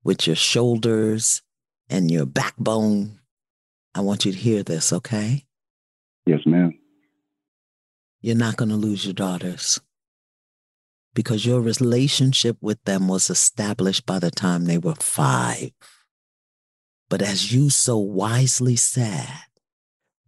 with 0.05 0.27
your 0.27 0.37
shoulders 0.37 1.43
and 1.89 2.11
your 2.11 2.27
backbone. 2.27 3.21
I 3.95 4.01
want 4.01 4.25
you 4.25 4.33
to 4.33 4.39
hear 4.39 4.63
this, 4.63 4.93
okay? 4.93 5.47
Yes, 6.27 6.41
ma'am. 6.45 6.79
You're 8.21 8.37
not 8.37 8.57
going 8.57 8.69
to 8.69 8.77
lose 8.77 9.05
your 9.07 9.15
daughters 9.15 9.81
because 11.17 11.47
your 11.47 11.63
relationship 11.63 12.59
with 12.61 12.85
them 12.85 13.09
was 13.09 13.31
established 13.31 14.05
by 14.05 14.19
the 14.19 14.31
time 14.31 14.67
they 14.67 14.77
were 14.77 14.95
five. 14.97 15.71
But 17.09 17.23
as 17.23 17.55
you 17.55 17.71
so 17.71 17.97
wisely 17.97 18.77
said, 18.77 19.27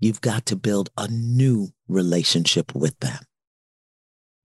you've 0.01 0.23
got 0.23 0.47
to 0.47 0.57
build 0.57 0.89
a 0.97 1.07
new 1.07 1.69
relationship 1.89 2.75
with 2.75 2.99
them. 3.01 3.19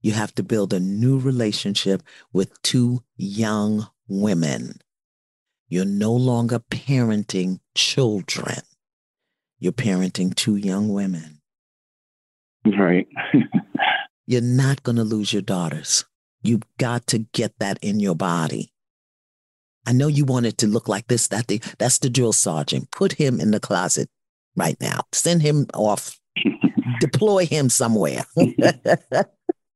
You 0.02 0.12
have 0.12 0.34
to 0.34 0.42
build 0.42 0.74
a 0.74 0.80
new 0.80 1.18
relationship 1.18 2.02
with 2.30 2.60
two 2.60 3.02
young 3.16 3.88
women. 4.06 4.82
You're 5.66 5.86
no 5.86 6.12
longer 6.12 6.58
parenting 6.58 7.60
children. 7.74 8.60
You're 9.58 9.72
parenting 9.72 10.34
two 10.34 10.56
young 10.56 10.90
women. 10.90 11.40
Right. 12.66 13.08
You're 14.26 14.42
not 14.42 14.82
going 14.82 14.96
to 14.96 15.04
lose 15.04 15.32
your 15.32 15.42
daughters. 15.42 16.04
You've 16.44 16.62
got 16.78 17.06
to 17.08 17.18
get 17.18 17.58
that 17.58 17.78
in 17.82 17.98
your 17.98 18.14
body. 18.14 18.70
I 19.86 19.92
know 19.92 20.06
you 20.06 20.24
want 20.24 20.46
it 20.46 20.58
to 20.58 20.66
look 20.66 20.88
like 20.88 21.08
this, 21.08 21.28
that 21.28 21.48
the 21.48 21.60
that's 21.78 21.98
the 21.98 22.10
drill 22.10 22.32
sergeant. 22.32 22.90
Put 22.90 23.14
him 23.14 23.40
in 23.40 23.50
the 23.50 23.60
closet 23.60 24.08
right 24.56 24.76
now. 24.80 25.00
Send 25.12 25.42
him 25.42 25.66
off. 25.74 26.18
Deploy 27.00 27.46
him 27.46 27.68
somewhere. 27.68 28.24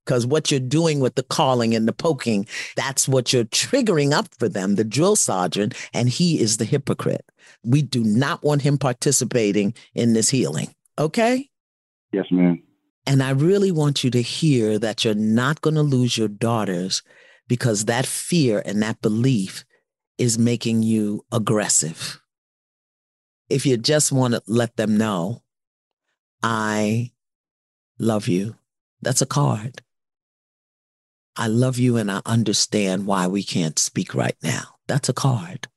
Because 0.08 0.26
what 0.26 0.50
you're 0.50 0.58
doing 0.58 1.00
with 1.00 1.16
the 1.16 1.22
calling 1.22 1.74
and 1.74 1.86
the 1.86 1.92
poking, 1.92 2.46
that's 2.76 3.06
what 3.06 3.30
you're 3.30 3.44
triggering 3.44 4.12
up 4.14 4.26
for 4.38 4.48
them, 4.48 4.76
the 4.76 4.82
drill 4.82 5.16
sergeant, 5.16 5.74
and 5.92 6.08
he 6.08 6.40
is 6.40 6.56
the 6.56 6.64
hypocrite. 6.64 7.26
We 7.62 7.82
do 7.82 8.02
not 8.02 8.42
want 8.42 8.62
him 8.62 8.78
participating 8.78 9.74
in 9.94 10.14
this 10.14 10.30
healing. 10.30 10.74
Okay? 10.98 11.50
Yes, 12.10 12.24
ma'am. 12.30 12.62
And 13.06 13.22
I 13.22 13.30
really 13.30 13.72
want 13.72 14.04
you 14.04 14.10
to 14.10 14.22
hear 14.22 14.78
that 14.78 15.04
you're 15.04 15.14
not 15.14 15.60
going 15.60 15.74
to 15.74 15.82
lose 15.82 16.18
your 16.18 16.28
daughters 16.28 17.02
because 17.46 17.86
that 17.86 18.06
fear 18.06 18.62
and 18.64 18.82
that 18.82 19.00
belief 19.00 19.64
is 20.18 20.38
making 20.38 20.82
you 20.82 21.24
aggressive. 21.32 22.20
If 23.48 23.64
you 23.64 23.78
just 23.78 24.12
want 24.12 24.34
to 24.34 24.42
let 24.46 24.76
them 24.76 24.98
know, 24.98 25.42
I 26.42 27.12
love 27.98 28.28
you, 28.28 28.56
that's 29.00 29.22
a 29.22 29.26
card. 29.26 29.80
I 31.36 31.46
love 31.46 31.78
you 31.78 31.96
and 31.96 32.10
I 32.10 32.20
understand 32.26 33.06
why 33.06 33.26
we 33.28 33.42
can't 33.42 33.78
speak 33.78 34.14
right 34.14 34.36
now. 34.42 34.76
That's 34.88 35.08
a 35.08 35.14
card. 35.14 35.68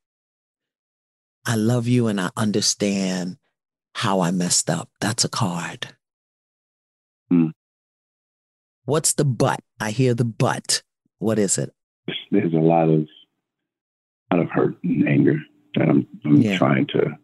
I 1.46 1.56
love 1.56 1.88
you 1.88 2.08
and 2.08 2.20
I 2.20 2.32
understand 2.36 3.38
how 3.94 4.22
I 4.22 4.32
messed 4.32 4.70
up. 4.70 4.90
That's 5.00 5.24
a 5.24 5.30
card. 5.30 5.96
What's 8.92 9.14
the 9.14 9.24
but? 9.24 9.62
I 9.80 9.92
hear 9.92 10.14
the 10.14 10.26
but. 10.26 10.84
What 11.20 11.40
is 11.40 11.58
it? 11.58 11.74
There's 12.30 12.54
a 12.54 12.58
lot 12.58 12.90
of 12.90 13.08
out 14.34 14.42
of 14.42 14.50
hurt 14.50 14.76
and 14.84 15.08
anger 15.08 15.38
that 15.76 15.88
I'm, 15.88 16.06
I'm 16.26 16.42
yeah. 16.42 16.58
trying 16.58 16.88
to 16.88 17.18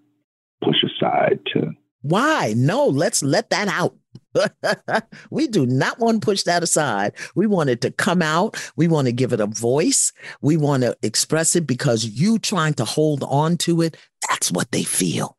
push 0.64 0.78
aside 0.82 1.42
to. 1.48 1.74
Why? 2.04 2.54
No, 2.56 2.86
let's 2.86 3.22
let 3.22 3.50
that 3.50 3.68
out. 3.68 3.98
we 5.30 5.48
do 5.48 5.66
not 5.66 6.00
want 6.00 6.22
to 6.22 6.26
push 6.26 6.44
that 6.44 6.64
aside. 6.64 7.12
We 7.36 7.48
want 7.48 7.70
it 7.70 7.82
to 7.82 7.92
come 7.92 8.22
out. 8.22 8.56
We 8.78 8.88
want 8.88 9.08
to 9.08 9.12
give 9.12 9.34
it 9.34 9.42
a 9.42 9.46
voice. 9.46 10.14
We 10.42 10.56
want 10.56 10.84
to 10.84 10.96
express 11.04 11.54
it 11.58 11.68
because 11.68 12.06
you 12.06 12.40
trying 12.40 12.76
to 12.76 12.86
hold 12.86 13.26
on 13.26 13.58
to 13.58 13.82
it, 13.82 13.98
that's 14.30 14.54
what 14.54 14.72
they 14.72 14.84
feel. 14.84 15.38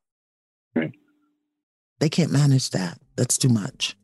Right. 0.74 0.92
They 2.00 2.10
can't 2.10 2.32
manage 2.32 2.68
that. 2.72 2.98
That's 3.16 3.38
too 3.38 3.48
much. 3.48 3.96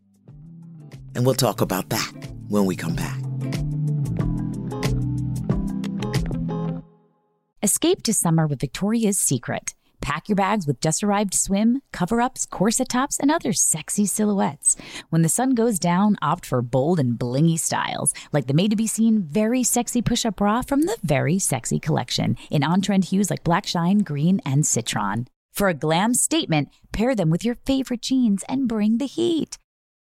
And 1.14 1.24
we'll 1.24 1.34
talk 1.34 1.60
about 1.60 1.88
that 1.90 2.12
when 2.48 2.66
we 2.66 2.76
come 2.76 2.94
back. 2.94 3.18
Escape 7.62 8.02
to 8.02 8.12
summer 8.12 8.46
with 8.46 8.60
Victoria's 8.60 9.18
Secret. 9.18 9.74
Pack 10.02 10.28
your 10.28 10.36
bags 10.36 10.66
with 10.66 10.82
just 10.82 11.02
arrived 11.02 11.32
swim, 11.32 11.80
cover 11.90 12.20
ups, 12.20 12.44
corset 12.44 12.90
tops, 12.90 13.18
and 13.18 13.30
other 13.30 13.54
sexy 13.54 14.04
silhouettes. 14.04 14.76
When 15.08 15.22
the 15.22 15.30
sun 15.30 15.54
goes 15.54 15.78
down, 15.78 16.18
opt 16.20 16.44
for 16.44 16.60
bold 16.60 17.00
and 17.00 17.18
blingy 17.18 17.58
styles, 17.58 18.12
like 18.30 18.46
the 18.46 18.52
made 18.52 18.68
to 18.68 18.76
be 18.76 18.86
seen 18.86 19.22
very 19.22 19.62
sexy 19.62 20.02
push 20.02 20.26
up 20.26 20.36
bra 20.36 20.60
from 20.60 20.82
the 20.82 20.98
Very 21.02 21.38
Sexy 21.38 21.80
collection 21.80 22.36
in 22.50 22.62
on 22.62 22.82
trend 22.82 23.06
hues 23.06 23.30
like 23.30 23.44
black 23.44 23.66
shine, 23.66 24.00
green, 24.00 24.42
and 24.44 24.66
citron. 24.66 25.26
For 25.52 25.68
a 25.68 25.74
glam 25.74 26.12
statement, 26.12 26.68
pair 26.92 27.14
them 27.14 27.30
with 27.30 27.42
your 27.42 27.54
favorite 27.54 28.02
jeans 28.02 28.44
and 28.46 28.68
bring 28.68 28.98
the 28.98 29.06
heat. 29.06 29.56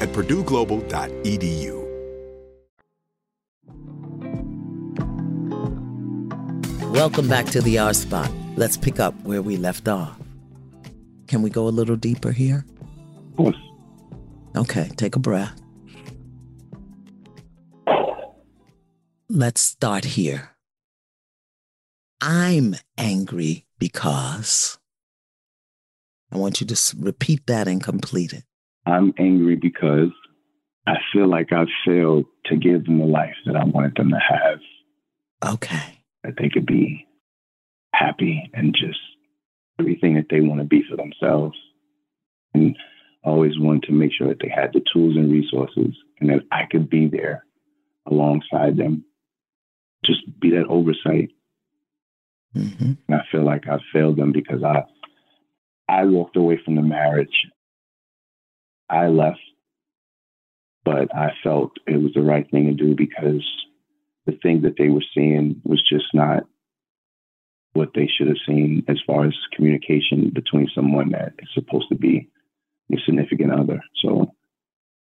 at 0.00 0.08
purdueglobal.edu. 0.10 1.86
Welcome 6.92 7.28
back 7.28 7.46
to 7.46 7.60
the 7.60 7.78
R 7.78 7.92
Spot. 7.92 8.30
Let's 8.56 8.76
pick 8.76 8.98
up 8.98 9.14
where 9.22 9.42
we 9.42 9.58
left 9.58 9.86
off. 9.86 10.18
Can 11.26 11.42
we 11.42 11.50
go 11.50 11.68
a 11.68 11.70
little 11.70 11.96
deeper 11.96 12.32
here? 12.32 12.64
Of 13.32 13.36
course. 13.36 13.56
Okay, 14.56 14.90
take 14.96 15.14
a 15.14 15.18
breath. 15.18 15.60
Let's 19.28 19.60
start 19.60 20.04
here. 20.04 20.56
I'm 22.22 22.76
angry 22.96 23.66
because. 23.78 24.78
I 26.32 26.38
want 26.38 26.60
you 26.60 26.66
to 26.66 26.96
repeat 26.98 27.46
that 27.46 27.68
and 27.68 27.82
complete 27.82 28.32
it. 28.32 28.44
I'm 28.86 29.12
angry 29.18 29.56
because 29.56 30.10
I 30.86 30.94
feel 31.12 31.28
like 31.28 31.52
I've 31.52 31.66
failed 31.84 32.26
to 32.46 32.56
give 32.56 32.84
them 32.84 32.98
the 32.98 33.06
life 33.06 33.34
that 33.44 33.56
I 33.56 33.64
wanted 33.64 33.96
them 33.96 34.10
to 34.10 34.18
have, 34.20 34.60
Okay. 35.54 35.98
that 36.22 36.34
they 36.38 36.48
could 36.48 36.66
be 36.66 37.06
happy 37.92 38.48
and 38.54 38.74
just 38.78 39.00
everything 39.80 40.14
that 40.14 40.26
they 40.30 40.40
want 40.40 40.60
to 40.60 40.66
be 40.66 40.82
for 40.88 40.96
themselves. 40.96 41.56
And 42.54 42.76
I 43.24 43.28
always 43.28 43.58
wanted 43.58 43.82
to 43.84 43.92
make 43.92 44.12
sure 44.12 44.28
that 44.28 44.38
they 44.40 44.48
had 44.48 44.72
the 44.72 44.82
tools 44.92 45.16
and 45.16 45.30
resources 45.32 45.94
and 46.20 46.30
that 46.30 46.42
I 46.52 46.62
could 46.70 46.88
be 46.88 47.08
there 47.08 47.44
alongside 48.06 48.76
them, 48.76 49.04
just 50.04 50.20
be 50.40 50.50
that 50.50 50.66
oversight. 50.68 51.30
hmm 52.54 52.92
And 53.08 53.14
I 53.16 53.22
feel 53.32 53.44
like 53.44 53.66
I 53.68 53.78
failed 53.92 54.16
them 54.16 54.32
because 54.32 54.62
I 54.62 54.84
I 55.88 56.04
walked 56.04 56.36
away 56.36 56.60
from 56.64 56.76
the 56.76 56.82
marriage. 56.82 57.46
I 58.88 59.06
left, 59.08 59.40
but 60.84 61.14
I 61.14 61.32
felt 61.42 61.72
it 61.86 62.00
was 62.00 62.12
the 62.14 62.22
right 62.22 62.48
thing 62.50 62.66
to 62.66 62.74
do 62.74 62.94
because 62.94 63.44
the 64.26 64.38
thing 64.42 64.62
that 64.62 64.74
they 64.78 64.88
were 64.88 65.04
seeing 65.14 65.60
was 65.64 65.82
just 65.88 66.06
not 66.14 66.44
what 67.72 67.90
they 67.94 68.08
should 68.08 68.28
have 68.28 68.36
seen 68.46 68.84
as 68.88 68.98
far 69.06 69.26
as 69.26 69.34
communication 69.54 70.30
between 70.34 70.68
someone 70.74 71.10
that 71.10 71.34
is 71.38 71.48
supposed 71.54 71.88
to 71.90 71.94
be 71.94 72.28
your 72.88 73.00
significant 73.04 73.52
other. 73.52 73.80
So 74.02 74.32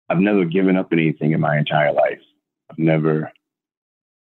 I've 0.10 0.20
never 0.20 0.46
given 0.46 0.78
up 0.78 0.90
anything 0.92 1.32
in 1.32 1.40
my 1.40 1.58
entire 1.58 1.94
life. 1.94 2.22
I've 2.70 2.78
never 2.78 3.32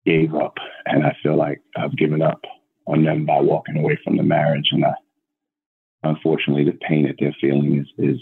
gave 0.05 0.35
up, 0.35 0.55
and 0.85 1.05
I 1.05 1.15
feel 1.23 1.35
like 1.35 1.61
I've 1.75 1.97
given 1.97 2.21
up 2.21 2.41
on 2.85 3.03
them 3.03 3.25
by 3.25 3.41
walking 3.41 3.77
away 3.77 3.97
from 4.03 4.17
the 4.17 4.23
marriage. 4.23 4.69
And 4.71 4.85
I, 4.85 4.93
unfortunately, 6.03 6.63
the 6.63 6.77
pain 6.87 7.05
that 7.07 7.15
they're 7.19 7.35
feeling 7.41 7.79
is, 7.79 7.87
is 7.97 8.21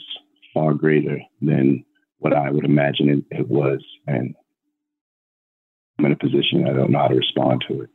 far 0.56 0.74
greater 0.74 1.20
than 1.42 1.86
what 2.18 2.34
I 2.34 2.50
would 2.50 2.66
imagine 2.66 3.10
it, 3.10 3.38
it 3.38 3.48
was. 3.48 3.84
And 4.08 4.34
I'm 6.00 6.06
in 6.06 6.12
a 6.14 6.16
position 6.16 6.66
I 6.68 6.74
don't 6.74 6.90
know 6.90 7.00
how 7.00 7.10
to 7.10 7.16
respond 7.16 7.64
to 7.68 7.82
it. 7.82 7.90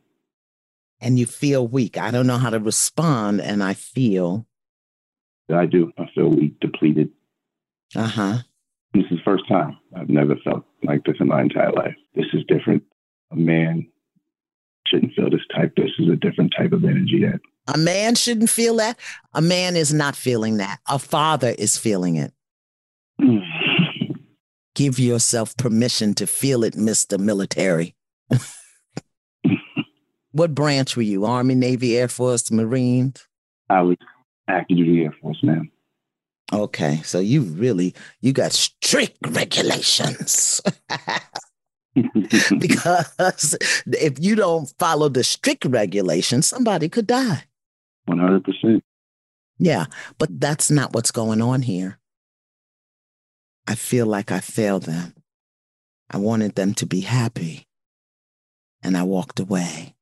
And 1.00 1.18
you 1.18 1.26
feel 1.26 1.66
weak. 1.66 1.98
I 1.98 2.12
don't 2.12 2.26
know 2.28 2.38
how 2.38 2.50
to 2.50 2.60
respond, 2.60 3.40
and 3.40 3.64
I 3.64 3.72
feel, 3.74 4.46
I 5.52 5.66
do. 5.66 5.90
I 5.98 6.04
feel 6.14 6.28
weak, 6.28 6.60
depleted. 6.60 7.08
uh 7.96 8.06
huh. 8.06 8.38
This 8.92 9.04
is 9.10 9.18
the 9.18 9.24
first 9.24 9.48
time. 9.48 9.78
I've 9.96 10.08
never 10.10 10.36
felt 10.44 10.64
like 10.84 11.04
this 11.04 11.16
in 11.18 11.28
my 11.28 11.40
entire 11.40 11.72
life. 11.72 11.94
This 12.14 12.26
is 12.34 12.44
different. 12.48 12.82
A 13.32 13.36
man 13.36 13.86
shouldn't 14.86 15.14
feel 15.14 15.30
this 15.30 15.40
type. 15.54 15.72
This 15.76 15.90
is 15.98 16.08
a 16.08 16.16
different 16.16 16.52
type 16.56 16.72
of 16.72 16.84
energy 16.84 17.22
that 17.24 17.40
A 17.72 17.78
man 17.78 18.14
shouldn't 18.14 18.50
feel 18.50 18.76
that. 18.76 18.98
A 19.32 19.40
man 19.40 19.76
is 19.76 19.94
not 19.94 20.16
feeling 20.16 20.56
that. 20.58 20.80
A 20.88 20.98
father 20.98 21.54
is 21.56 21.78
feeling 21.78 22.16
it. 22.16 22.32
Give 24.74 24.98
yourself 24.98 25.56
permission 25.56 26.14
to 26.14 26.26
feel 26.26 26.64
it, 26.64 26.74
Mr. 26.74 27.18
Military. 27.18 27.94
what 30.32 30.54
branch 30.54 30.96
were 30.96 31.02
you? 31.02 31.24
Army, 31.24 31.54
Navy, 31.54 31.98
Air 31.98 32.08
Force, 32.08 32.50
Marines? 32.50 33.26
I 33.68 33.82
was 33.82 33.96
Active 34.48 34.78
duty 34.78 35.04
Air 35.04 35.14
Force, 35.20 35.38
ma'am. 35.42 35.70
Okay, 36.52 37.00
so 37.04 37.20
you 37.20 37.42
really 37.42 37.94
you 38.20 38.32
got 38.32 38.52
strict 38.52 39.18
regulations. 39.28 40.60
because 42.58 43.56
if 43.86 44.18
you 44.20 44.34
don't 44.34 44.72
follow 44.78 45.08
the 45.08 45.24
strict 45.24 45.64
regulations, 45.64 46.46
somebody 46.46 46.88
could 46.88 47.06
die. 47.06 47.44
100%. 48.08 48.80
Yeah, 49.58 49.86
but 50.18 50.40
that's 50.40 50.70
not 50.70 50.94
what's 50.94 51.10
going 51.10 51.42
on 51.42 51.62
here. 51.62 51.98
I 53.66 53.74
feel 53.74 54.06
like 54.06 54.32
I 54.32 54.40
failed 54.40 54.84
them. 54.84 55.14
I 56.10 56.16
wanted 56.16 56.56
them 56.56 56.74
to 56.74 56.86
be 56.86 57.00
happy, 57.00 57.68
and 58.82 58.96
I 58.96 59.04
walked 59.04 59.38
away. 59.38 59.94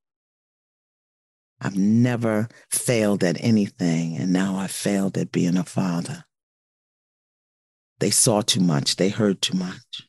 I've 1.61 1.77
never 1.77 2.49
failed 2.71 3.25
at 3.25 3.42
anything, 3.42 4.16
and 4.16 4.33
now 4.33 4.57
I 4.57 4.68
failed 4.68 5.18
at 5.18 5.33
being 5.33 5.57
a 5.57 5.64
father. 5.64 6.25
They 7.99 8.11
saw 8.11 8.42
too 8.42 8.61
much, 8.61 8.97
they 8.97 9.09
heard 9.09 9.42
too 9.42 9.57
much. 9.57 10.09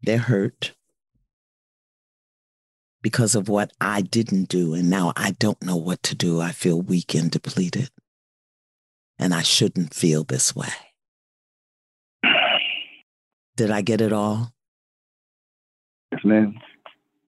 They're 0.00 0.18
hurt 0.18 0.74
because 3.02 3.34
of 3.34 3.48
what 3.48 3.72
I 3.80 4.00
didn't 4.00 4.48
do, 4.48 4.74
and 4.74 4.88
now 4.88 5.12
I 5.14 5.32
don't 5.32 5.62
know 5.62 5.76
what 5.76 6.02
to 6.04 6.14
do. 6.14 6.40
I 6.40 6.52
feel 6.52 6.80
weak 6.80 7.14
and 7.14 7.30
depleted, 7.30 7.90
and 9.18 9.34
I 9.34 9.42
shouldn't 9.42 9.92
feel 9.92 10.24
this 10.24 10.56
way. 10.56 10.91
Did 13.62 13.70
I 13.70 13.80
get 13.80 14.00
it 14.00 14.12
all? 14.12 14.52
Yes, 16.10 16.22
ma'am. 16.24 16.58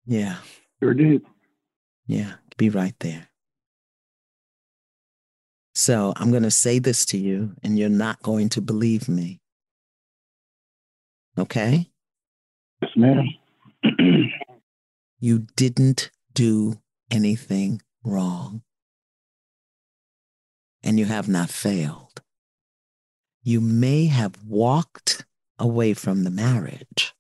Yeah. 0.05 0.39
Sure 0.83 0.93
did. 0.93 1.23
Yeah, 2.09 2.33
be 2.57 2.71
right 2.71 2.97
there. 2.99 3.29
So 5.77 6.13
I'm 6.17 6.33
going 6.33 6.43
to 6.43 6.51
say 6.51 6.81
this 6.81 7.07
to 7.07 7.19
you, 7.19 7.55
and 7.63 7.79
you're 7.79 7.89
not 7.89 8.21
going 8.21 8.49
to 8.49 8.61
believe 8.61 9.09
me. 9.09 9.39
Okay? 11.39 11.89
Yes, 12.83 12.91
ma'am. 12.97 13.29
you 15.21 15.47
didn't 15.55 16.11
do 16.33 16.81
anything 17.13 17.81
wrong, 18.03 18.63
and 20.83 20.99
you 20.99 21.05
have 21.05 21.29
not 21.29 21.49
failed. 21.49 22.23
You 23.45 23.61
may 23.61 24.07
have 24.07 24.35
walked 24.45 25.25
away 25.59 25.95
from 25.95 26.25
the 26.25 26.31
marriage 26.31 27.15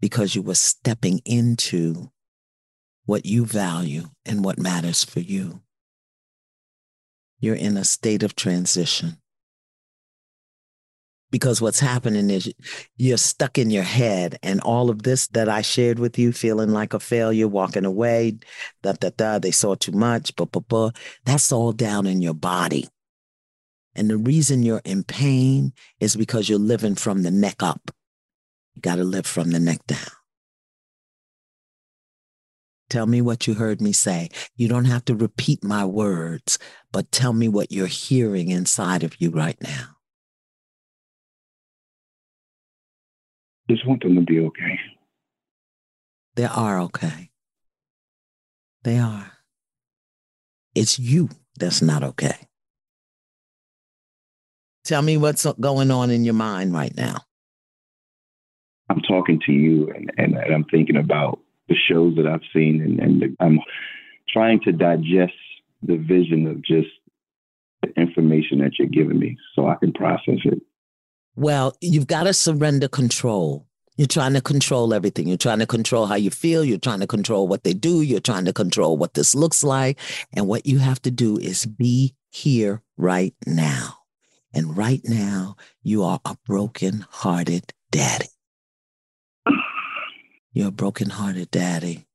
because 0.00 0.34
you 0.34 0.42
were 0.42 0.54
stepping 0.54 1.20
into 1.24 2.10
what 3.06 3.26
you 3.26 3.44
value 3.44 4.08
and 4.24 4.44
what 4.44 4.58
matters 4.58 5.04
for 5.04 5.20
you. 5.20 5.62
You're 7.38 7.54
in 7.54 7.76
a 7.76 7.84
state 7.84 8.22
of 8.22 8.34
transition. 8.34 9.18
Because 11.30 11.60
what's 11.60 11.80
happening 11.80 12.30
is 12.30 12.52
you're 12.96 13.16
stuck 13.16 13.58
in 13.58 13.68
your 13.68 13.82
head, 13.82 14.38
and 14.42 14.60
all 14.60 14.88
of 14.88 15.02
this 15.02 15.26
that 15.28 15.48
I 15.48 15.62
shared 15.62 15.98
with 15.98 16.16
you, 16.16 16.32
feeling 16.32 16.70
like 16.70 16.94
a 16.94 17.00
failure, 17.00 17.48
walking 17.48 17.84
away, 17.84 18.38
da 18.82 18.92
da 18.92 19.10
da, 19.16 19.38
they 19.40 19.50
saw 19.50 19.74
too 19.74 19.92
much, 19.92 20.36
blah, 20.36 20.46
blah, 20.46 20.62
blah, 20.62 20.90
that's 21.24 21.50
all 21.50 21.72
down 21.72 22.06
in 22.06 22.22
your 22.22 22.34
body. 22.34 22.88
And 23.96 24.10
the 24.10 24.16
reason 24.16 24.62
you're 24.62 24.82
in 24.84 25.04
pain 25.04 25.72
is 26.00 26.16
because 26.16 26.48
you're 26.48 26.58
living 26.58 26.94
from 26.94 27.22
the 27.22 27.30
neck 27.30 27.62
up. 27.62 27.90
You 28.74 28.82
got 28.82 28.96
to 28.96 29.04
live 29.04 29.26
from 29.26 29.50
the 29.50 29.60
neck 29.60 29.86
down. 29.86 29.98
Tell 32.90 33.06
me 33.06 33.20
what 33.20 33.46
you 33.46 33.54
heard 33.54 33.80
me 33.80 33.92
say. 33.92 34.28
You 34.56 34.68
don't 34.68 34.84
have 34.84 35.04
to 35.06 35.14
repeat 35.14 35.64
my 35.64 35.84
words, 35.84 36.58
but 36.92 37.10
tell 37.10 37.32
me 37.32 37.48
what 37.48 37.72
you're 37.72 37.86
hearing 37.86 38.50
inside 38.50 39.02
of 39.02 39.20
you 39.20 39.30
right 39.30 39.60
now. 39.62 39.96
Just 43.70 43.86
want 43.86 44.02
them 44.02 44.16
to 44.16 44.20
be 44.20 44.40
okay. 44.40 44.78
They 46.34 46.44
are 46.44 46.80
okay. 46.80 47.30
They 48.82 48.98
are. 48.98 49.32
It's 50.74 50.98
you 50.98 51.30
that's 51.58 51.80
not 51.80 52.02
okay. 52.02 52.36
Tell 54.84 55.02
me 55.02 55.16
what's 55.16 55.46
going 55.60 55.90
on 55.90 56.10
in 56.10 56.24
your 56.24 56.34
mind 56.34 56.72
right 56.72 56.94
now. 56.96 57.22
I'm 58.90 59.00
talking 59.00 59.40
to 59.46 59.52
you 59.52 59.90
and, 59.94 60.10
and, 60.18 60.34
and 60.34 60.54
I'm 60.54 60.64
thinking 60.64 60.96
about 60.96 61.40
the 61.68 61.76
shows 61.88 62.16
that 62.16 62.26
I've 62.26 62.42
seen, 62.52 62.82
and, 62.82 63.00
and 63.00 63.22
the, 63.22 63.36
I'm 63.40 63.58
trying 64.28 64.60
to 64.64 64.72
digest 64.72 65.32
the 65.82 65.96
vision 65.96 66.46
of 66.46 66.62
just 66.62 66.88
the 67.82 67.88
information 67.98 68.58
that 68.58 68.72
you're 68.78 68.88
giving 68.88 69.18
me 69.18 69.38
so 69.54 69.66
I 69.66 69.76
can 69.76 69.92
process 69.92 70.40
it. 70.44 70.60
Well, 71.36 71.74
you've 71.80 72.06
got 72.06 72.24
to 72.24 72.34
surrender 72.34 72.88
control. 72.88 73.66
You're 73.96 74.06
trying 74.06 74.34
to 74.34 74.40
control 74.40 74.92
everything. 74.92 75.28
You're 75.28 75.36
trying 75.36 75.60
to 75.60 75.66
control 75.66 76.06
how 76.06 76.16
you 76.16 76.30
feel. 76.30 76.64
You're 76.64 76.78
trying 76.78 77.00
to 77.00 77.06
control 77.06 77.48
what 77.48 77.64
they 77.64 77.72
do. 77.72 78.02
You're 78.02 78.20
trying 78.20 78.44
to 78.44 78.52
control 78.52 78.96
what 78.96 79.14
this 79.14 79.34
looks 79.34 79.64
like. 79.64 79.98
And 80.32 80.48
what 80.48 80.66
you 80.66 80.78
have 80.78 81.00
to 81.02 81.10
do 81.10 81.38
is 81.38 81.64
be 81.64 82.14
here 82.30 82.82
right 82.96 83.34
now. 83.46 84.03
And 84.54 84.76
right 84.76 85.00
now, 85.04 85.56
you 85.82 86.04
are 86.04 86.20
a 86.24 86.36
broken 86.46 87.04
hearted 87.10 87.72
daddy. 87.90 88.28
You're 90.54 90.68
a 90.68 90.72
broken-hearted 90.72 91.50
daddy. 91.50 92.06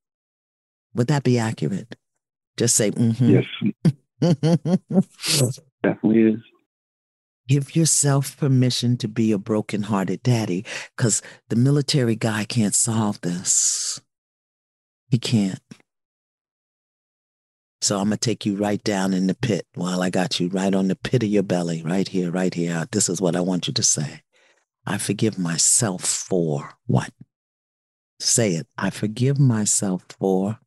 Would 0.96 1.08
that 1.08 1.24
be 1.24 1.38
accurate? 1.38 1.96
Just 2.56 2.76
say, 2.76 2.92
mm-hmm. 2.92 3.42
Yes. 3.42 3.46
Definitely 5.84 6.22
is. 6.22 6.40
Give 7.50 7.76
yourself 7.76 8.38
permission 8.38 8.96
to 8.98 9.10
be 9.10 9.34
a 9.34 9.38
broken-hearted 9.38 10.24
daddy 10.24 10.66
because 10.96 11.22
the 11.50 11.58
military 11.58 12.16
guy 12.16 12.46
can't 12.46 12.76
solve 12.76 13.20
this. 13.22 14.00
He 15.10 15.18
can't. 15.18 15.60
So 17.82 17.98
I'm 17.98 18.10
going 18.10 18.18
to 18.18 18.18
take 18.18 18.46
you 18.46 18.56
right 18.56 18.84
down 18.84 19.14
in 19.14 19.28
the 19.28 19.36
pit 19.36 19.66
while 19.76 20.02
I 20.02 20.10
got 20.10 20.40
you 20.40 20.50
right 20.50 20.74
on 20.74 20.90
the 20.90 20.96
pit 20.96 21.24
of 21.24 21.30
your 21.30 21.44
belly, 21.44 21.82
right 21.82 22.08
here, 22.08 22.30
right 22.30 22.54
here. 22.54 22.86
This 22.92 23.08
is 23.08 23.22
what 23.22 23.36
I 23.36 23.42
want 23.42 23.68
you 23.68 23.74
to 23.74 23.84
say. 23.84 24.22
I 24.86 24.98
forgive 24.98 25.38
myself 25.40 26.04
for 26.04 26.74
what? 26.88 27.12
Say 28.20 28.52
it. 28.56 28.68
I 28.78 28.90
forgive 28.90 29.40
myself 29.40 30.04
for. 30.20 30.60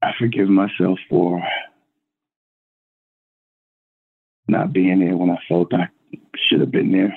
I 0.00 0.12
forgive 0.18 0.48
myself 0.48 0.98
for 1.08 1.42
not 4.46 4.72
being 4.72 5.00
there 5.00 5.16
when 5.16 5.30
I 5.30 5.38
felt 5.48 5.74
I 5.74 5.88
should 6.36 6.60
have 6.60 6.70
been 6.70 6.92
there. 6.92 7.16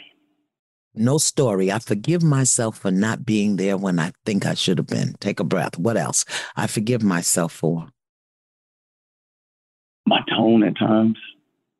No 0.95 1.17
story. 1.17 1.71
I 1.71 1.79
forgive 1.79 2.23
myself 2.23 2.77
for 2.77 2.91
not 2.91 3.25
being 3.25 3.55
there 3.55 3.77
when 3.77 3.99
I 3.99 4.13
think 4.25 4.45
I 4.45 4.53
should 4.53 4.77
have 4.77 4.87
been. 4.87 5.15
Take 5.19 5.39
a 5.39 5.43
breath. 5.43 5.77
What 5.77 5.97
else? 5.97 6.25
I 6.55 6.67
forgive 6.67 7.01
myself 7.03 7.51
for. 7.51 7.89
Tone 10.43 10.63
at 10.63 10.77
times. 10.77 11.17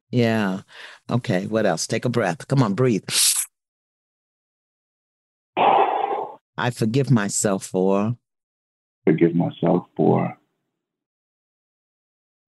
Yeah. 0.10 0.62
Okay. 1.10 1.48
What 1.48 1.66
else? 1.66 1.86
Take 1.86 2.06
a 2.06 2.10
breath. 2.10 2.48
Come 2.48 2.64
on, 2.64 2.76
breathe. 2.76 3.04
I 6.58 6.70
forgive 6.70 7.12
myself 7.12 7.66
for. 7.66 8.16
Forgive 9.06 9.36
myself 9.36 9.86
for 9.98 10.38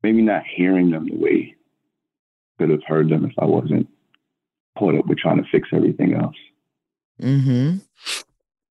maybe 0.04 0.21
not 0.21 0.43
hearing 0.56 0.91
them 0.91 1.08
the 1.08 1.15
way 1.15 1.56
I 1.56 2.63
could 2.63 2.69
have 2.69 2.84
heard 2.88 3.10
them 3.10 3.25
if 3.25 3.34
I 3.39 3.45
wasn't 3.45 3.89
caught 4.78 4.95
up 4.95 5.08
with 5.08 5.17
trying 5.17 5.43
to 5.43 5.49
fix 5.51 5.67
everything 5.73 6.13
else. 6.13 6.36
Mm-hmm. 7.21 7.78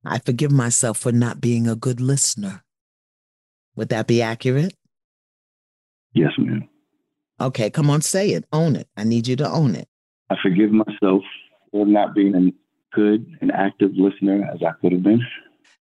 I 0.07 0.19
forgive 0.21 0.53
myself 0.53 0.99
for 0.99 1.13
not 1.13 1.41
being 1.41 1.67
a 1.67 1.75
good 1.75 2.01
listener. 2.01 2.63
Would 3.75 3.89
that 3.89 4.07
be 4.07 4.23
accurate? 4.23 4.75
Yes, 6.13 6.31
ma'am. 6.39 6.69
Okay, 7.41 7.71
come 7.71 7.91
on, 7.91 8.01
say 8.01 8.31
it. 8.31 8.45
Own 8.53 8.77
it. 8.77 8.89
I 8.97 9.05
need 9.05 9.27
you 9.27 9.37
to 9.37 9.49
own 9.49 9.75
it. 9.75 9.89
I 10.31 10.37
forgive 10.43 10.71
myself 10.71 11.23
for 11.71 11.87
not 11.87 12.15
being 12.15 12.35
a 12.35 12.97
good 12.97 13.27
and 13.41 13.51
active 13.53 13.91
listener 13.95 14.49
as 14.53 14.63
I 14.63 14.73
could 14.81 14.93
have 14.93 15.03
been. 15.03 15.21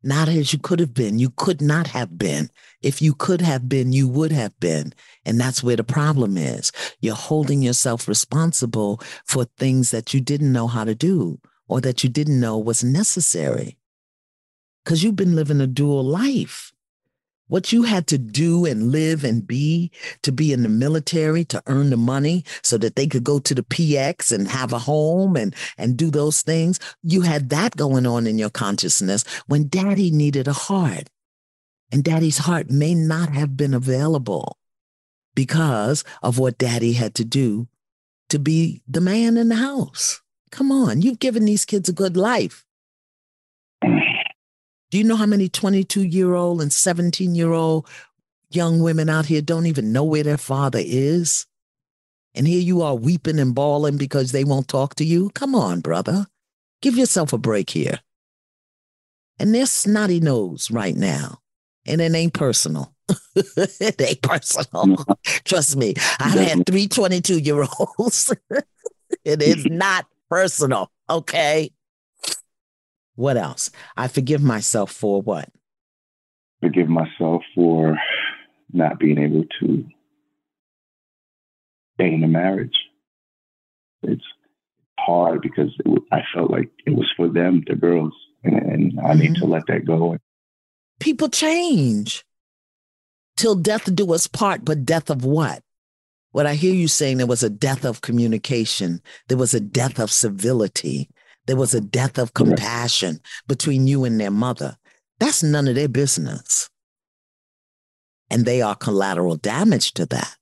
Not 0.05 0.27
as 0.27 0.51
you 0.51 0.59
could 0.59 0.81
have 0.81 0.93
been. 0.93 1.17
You 1.17 1.29
could 1.29 1.61
not 1.61 1.87
have 1.87 2.17
been. 2.17 2.49
If 2.81 3.01
you 3.01 3.13
could 3.13 3.39
have 3.39 3.69
been, 3.69 3.93
you 3.93 4.07
would 4.09 4.33
have 4.33 4.59
been. 4.59 4.93
And 5.25 5.39
that's 5.39 5.63
where 5.63 5.77
the 5.77 5.83
problem 5.85 6.35
is. 6.35 6.73
You're 6.99 7.15
holding 7.15 7.61
yourself 7.61 8.07
responsible 8.07 8.99
for 9.25 9.45
things 9.57 9.91
that 9.91 10.13
you 10.13 10.19
didn't 10.19 10.51
know 10.51 10.67
how 10.67 10.83
to 10.83 10.93
do 10.93 11.39
or 11.69 11.79
that 11.81 12.03
you 12.03 12.09
didn't 12.09 12.39
know 12.39 12.57
was 12.57 12.83
necessary. 12.83 13.77
Because 14.83 15.03
you've 15.03 15.15
been 15.15 15.35
living 15.35 15.61
a 15.61 15.67
dual 15.67 16.03
life 16.03 16.72
what 17.53 17.71
you 17.71 17.83
had 17.83 18.07
to 18.07 18.17
do 18.17 18.65
and 18.65 18.91
live 18.91 19.23
and 19.23 19.45
be 19.45 19.91
to 20.23 20.31
be 20.31 20.51
in 20.51 20.63
the 20.63 20.69
military 20.69 21.45
to 21.45 21.61
earn 21.67 21.91
the 21.91 21.97
money 21.97 22.43
so 22.63 22.79
that 22.79 22.95
they 22.95 23.05
could 23.05 23.23
go 23.23 23.37
to 23.37 23.53
the 23.53 23.61
PX 23.61 24.31
and 24.31 24.47
have 24.47 24.73
a 24.73 24.79
home 24.79 25.35
and 25.35 25.53
and 25.77 25.95
do 25.95 26.09
those 26.09 26.41
things 26.41 26.79
you 27.03 27.21
had 27.21 27.49
that 27.49 27.77
going 27.77 28.07
on 28.07 28.25
in 28.25 28.39
your 28.39 28.49
consciousness 28.49 29.23
when 29.45 29.67
daddy 29.67 30.09
needed 30.09 30.47
a 30.47 30.53
heart 30.53 31.11
and 31.91 32.03
daddy's 32.03 32.39
heart 32.39 32.71
may 32.71 32.95
not 32.95 33.29
have 33.29 33.55
been 33.55 33.75
available 33.75 34.57
because 35.35 36.03
of 36.23 36.39
what 36.39 36.57
daddy 36.57 36.93
had 36.93 37.13
to 37.13 37.23
do 37.23 37.67
to 38.29 38.39
be 38.39 38.81
the 38.87 39.01
man 39.01 39.37
in 39.37 39.49
the 39.49 39.57
house. 39.57 40.23
Come 40.49 40.71
on, 40.71 41.03
you've 41.03 41.19
given 41.19 41.45
these 41.45 41.65
kids 41.65 41.87
a 41.87 41.93
good 41.93 42.17
life. 42.17 42.65
Do 44.93 44.99
you 44.99 45.05
know 45.05 45.15
how 45.15 45.25
many 45.25 45.49
22 45.49 46.03
year 46.03 46.35
old 46.35 46.61
and 46.61 46.71
17 46.71 47.33
year 47.33 47.51
old 47.51 47.89
young 48.51 48.79
women 48.79 49.09
out 49.09 49.25
here 49.25 49.41
don't 49.41 49.65
even 49.65 49.91
know 49.91 50.03
where 50.03 50.21
their 50.21 50.37
father 50.37 50.77
is? 50.79 51.47
And 52.35 52.47
here 52.47 52.61
you 52.61 52.83
are 52.83 52.93
weeping 52.93 53.39
and 53.39 53.55
bawling 53.55 53.97
because 53.97 54.31
they 54.31 54.43
won't 54.43 54.67
talk 54.67 54.93
to 54.97 55.03
you? 55.03 55.31
Come 55.31 55.55
on, 55.55 55.79
brother. 55.79 56.27
Give 56.83 56.95
yourself 56.95 57.33
a 57.33 57.39
break 57.39 57.71
here. 57.71 58.01
And 59.39 59.55
they're 59.55 59.65
snotty 59.65 60.19
nose 60.19 60.69
right 60.69 60.95
now. 60.95 61.39
And 61.87 61.99
it 61.99 62.13
ain't 62.13 62.35
personal. 62.35 62.93
it 63.35 63.99
ain't 63.99 64.21
personal. 64.21 65.03
Trust 65.43 65.75
me. 65.75 65.95
I've 66.19 66.39
had 66.39 66.67
three 66.67 66.87
22 66.87 67.39
year 67.39 67.65
olds. 67.97 68.31
it 69.25 69.41
is 69.41 69.65
not 69.65 70.05
personal. 70.29 70.91
Okay. 71.09 71.71
What 73.15 73.37
else? 73.37 73.69
I 73.95 74.07
forgive 74.07 74.41
myself 74.41 74.91
for 74.91 75.21
what? 75.21 75.49
Forgive 76.61 76.87
myself 76.87 77.43
for 77.53 77.97
not 78.71 78.99
being 78.99 79.19
able 79.19 79.43
to 79.59 79.85
stay 81.95 82.13
in 82.13 82.23
a 82.23 82.27
marriage. 82.27 82.75
It's 84.01 84.23
hard 84.99 85.41
because 85.41 85.69
it, 85.85 86.01
I 86.11 86.21
felt 86.33 86.49
like 86.51 86.69
it 86.85 86.95
was 86.95 87.11
for 87.15 87.27
them, 87.27 87.63
the 87.67 87.75
girls, 87.75 88.13
and, 88.43 88.55
and 88.55 88.99
I 88.99 89.03
mm-hmm. 89.03 89.19
need 89.19 89.35
to 89.35 89.41
mm-hmm. 89.41 89.51
let 89.51 89.67
that 89.67 89.85
go. 89.85 90.17
People 90.99 91.29
change. 91.29 92.23
Till 93.35 93.55
death 93.55 93.93
do 93.93 94.13
us 94.13 94.27
part, 94.27 94.63
but 94.63 94.85
death 94.85 95.09
of 95.09 95.25
what? 95.25 95.63
What 96.31 96.45
I 96.45 96.55
hear 96.55 96.73
you 96.73 96.87
saying, 96.87 97.17
there 97.17 97.27
was 97.27 97.43
a 97.43 97.49
death 97.49 97.85
of 97.85 98.01
communication. 98.01 99.01
There 99.27 99.37
was 99.37 99.53
a 99.53 99.59
death 99.59 99.99
of 99.99 100.11
civility. 100.11 101.09
There 101.45 101.57
was 101.57 101.73
a 101.73 101.81
death 101.81 102.17
of 102.17 102.33
compassion 102.33 103.19
between 103.47 103.87
you 103.87 104.05
and 104.05 104.19
their 104.19 104.31
mother. 104.31 104.77
That's 105.19 105.43
none 105.43 105.67
of 105.67 105.75
their 105.75 105.89
business. 105.89 106.69
And 108.29 108.45
they 108.45 108.61
are 108.61 108.75
collateral 108.75 109.35
damage 109.35 109.93
to 109.93 110.05
that. 110.07 110.37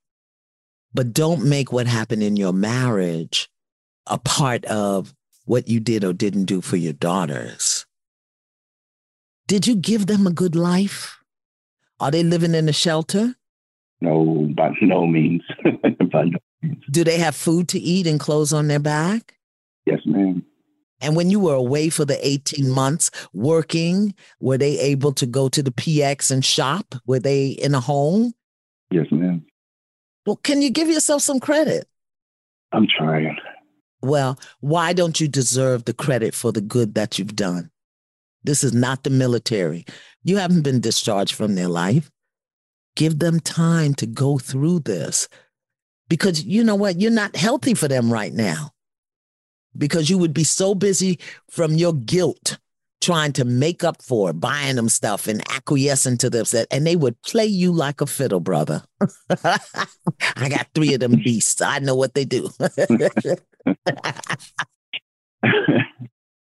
But 0.94 1.14
don't 1.14 1.46
make 1.46 1.72
what 1.72 1.88
happened 1.88 2.24
in 2.24 2.38
your 2.38 2.54
marriage 2.54 3.50
a 4.08 4.18
part 4.18 4.66
of 4.66 5.14
what 5.46 5.68
you 5.68 5.80
did 5.80 6.04
or 6.04 6.14
didn't 6.14 6.46
do 6.46 6.62
for 6.62 6.78
your 6.78 6.94
daughters. 6.94 7.86
Did 9.48 9.68
you 9.68 9.76
give 9.76 10.08
them 10.08 10.28
a 10.28 10.32
good 10.32 10.56
life? 10.56 11.18
Are 12.00 12.12
they 12.12 12.24
living 12.24 12.56
in 12.56 12.70
a 12.70 12.74
shelter? 12.74 13.36
No, 14.00 14.50
by 14.56 14.72
no 14.82 15.06
means. 15.06 15.44
by 16.12 16.24
no 16.24 16.40
means. 16.62 16.84
Do 16.90 17.04
they 17.04 17.18
have 17.18 17.36
food 17.36 17.68
to 17.70 17.80
eat 17.80 18.08
and 18.08 18.20
clothes 18.20 18.54
on 18.54 18.68
their 18.68 18.80
back? 18.80 19.36
Yes, 19.86 20.00
ma'am. 20.06 20.44
And 21.02 21.16
when 21.16 21.30
you 21.30 21.40
were 21.40 21.56
away 21.56 21.90
for 21.90 22.06
the 22.06 22.26
18 22.26 22.70
months 22.70 23.10
working, 23.34 24.14
were 24.40 24.58
they 24.58 24.80
able 24.80 25.12
to 25.14 25.26
go 25.26 25.50
to 25.50 25.64
the 25.64 25.72
PX 25.72 26.32
and 26.32 26.46
shop? 26.46 26.96
Were 27.06 27.20
they 27.20 27.48
in 27.48 27.74
a 27.74 27.80
home? 27.80 28.34
Yes, 28.92 29.08
ma'am. 29.12 29.46
Well, 30.26 30.36
can 30.38 30.62
you 30.62 30.70
give 30.70 30.88
yourself 30.88 31.24
some 31.24 31.40
credit? 31.40 31.88
I'm 32.72 32.88
trying. 32.88 33.36
Well, 34.02 34.40
why 34.60 34.94
don't 34.94 35.20
you 35.20 35.28
deserve 35.28 35.86
the 35.86 35.94
credit 35.94 36.34
for 36.34 36.52
the 36.52 36.62
good 36.62 36.94
that 36.96 37.18
you've 37.18 37.36
done? 37.36 37.72
This 38.44 38.64
is 38.64 38.74
not 38.74 39.04
the 39.04 39.10
military. 39.10 39.86
You 40.24 40.38
haven't 40.38 40.64
been 40.64 40.80
discharged 40.80 41.34
from 41.34 41.56
their 41.56 41.68
life. 41.68 42.10
Give 42.96 43.20
them 43.20 43.40
time 43.40 43.94
to 43.96 44.06
go 44.06 44.38
through 44.38 44.82
this 44.82 45.28
because 46.10 46.44
you 46.44 46.64
know 46.64 46.76
what? 46.76 47.00
You're 47.00 47.12
not 47.12 47.36
healthy 47.36 47.74
for 47.74 47.88
them 47.88 48.12
right 48.12 48.34
now 48.34 48.71
because 49.78 50.10
you 50.10 50.18
would 50.18 50.34
be 50.34 50.44
so 50.44 50.76
busy 50.76 51.20
from 51.50 51.74
your 51.74 51.94
guilt 51.94 52.58
trying 53.02 53.34
to 53.34 53.44
make 53.44 53.84
up 53.84 54.02
for 54.02 54.32
buying 54.32 54.76
them 54.76 54.88
stuff 54.88 55.28
and 55.28 55.42
acquiescing 55.52 56.18
to 56.20 56.30
them, 56.30 56.46
and 56.70 56.86
they 56.86 56.96
would 56.96 57.20
play 57.24 57.46
you 57.46 57.72
like 57.74 58.00
a 58.00 58.06
fiddle, 58.06 58.40
brother. 58.40 58.84
I 59.44 60.50
got 60.50 60.68
three 60.74 60.94
of 60.94 61.00
them 61.00 61.16
beasts. 61.16 61.62
I 61.62 61.80
know 61.80 61.96
what 61.96 62.14
they 62.14 62.26
do. 62.26 62.50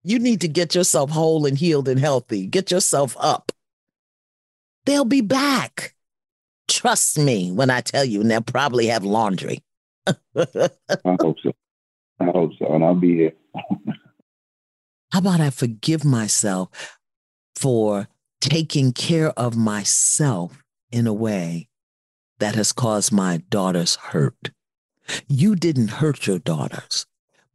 you 0.04 0.20
need 0.20 0.42
to 0.42 0.48
get 0.50 0.76
yourself 0.76 1.10
whole 1.10 1.46
and 1.46 1.58
healed 1.58 1.88
and 1.88 2.00
healthy. 2.00 2.46
Get 2.46 2.72
yourself 2.72 3.16
up. 3.20 3.52
They'll 4.86 5.06
be 5.06 5.22
back. 5.22 5.96
Trust 6.68 7.18
me 7.18 7.52
when 7.52 7.70
I 7.70 7.82
tell 7.82 8.06
you, 8.06 8.22
and 8.22 8.30
they'll 8.30 8.42
probably 8.42 8.88
have 8.88 9.04
laundry. 9.04 9.64
I 10.08 10.14
hope 11.06 11.38
so. 11.42 11.54
I 12.20 12.26
hope 12.26 12.52
so, 12.60 12.74
and 12.74 12.84
I'll 12.84 12.96
be 12.96 13.16
here. 13.16 13.34
How 15.12 15.20
about 15.20 15.40
I 15.40 15.50
forgive 15.50 16.06
myself 16.06 16.98
for 17.56 18.08
taking 18.42 18.94
care 18.94 19.30
of 19.32 19.56
myself 19.56 20.62
in 20.92 21.08
a 21.08 21.14
way 21.14 21.68
that 22.40 22.56
has 22.56 22.72
caused 22.72 23.12
my 23.12 23.42
daughters 23.50 23.96
hurt? 23.96 24.52
You 25.28 25.56
didn't 25.56 25.88
hurt 25.88 26.28
your 26.28 26.40
daughters, 26.40 27.06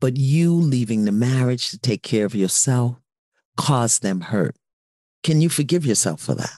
but 0.00 0.16
you 0.16 0.53
leaving 0.53 1.05
the 1.05 1.12
marriage 1.12 1.70
to 1.70 1.79
take 1.79 2.03
care 2.03 2.27
of 2.27 2.35
yourself 2.35 2.96
caused 3.57 4.03
them 4.03 4.20
hurt. 4.20 4.57
Can 5.22 5.40
you 5.40 5.48
forgive 5.48 5.87
yourself 5.87 6.20
for 6.20 6.35
that? 6.35 6.57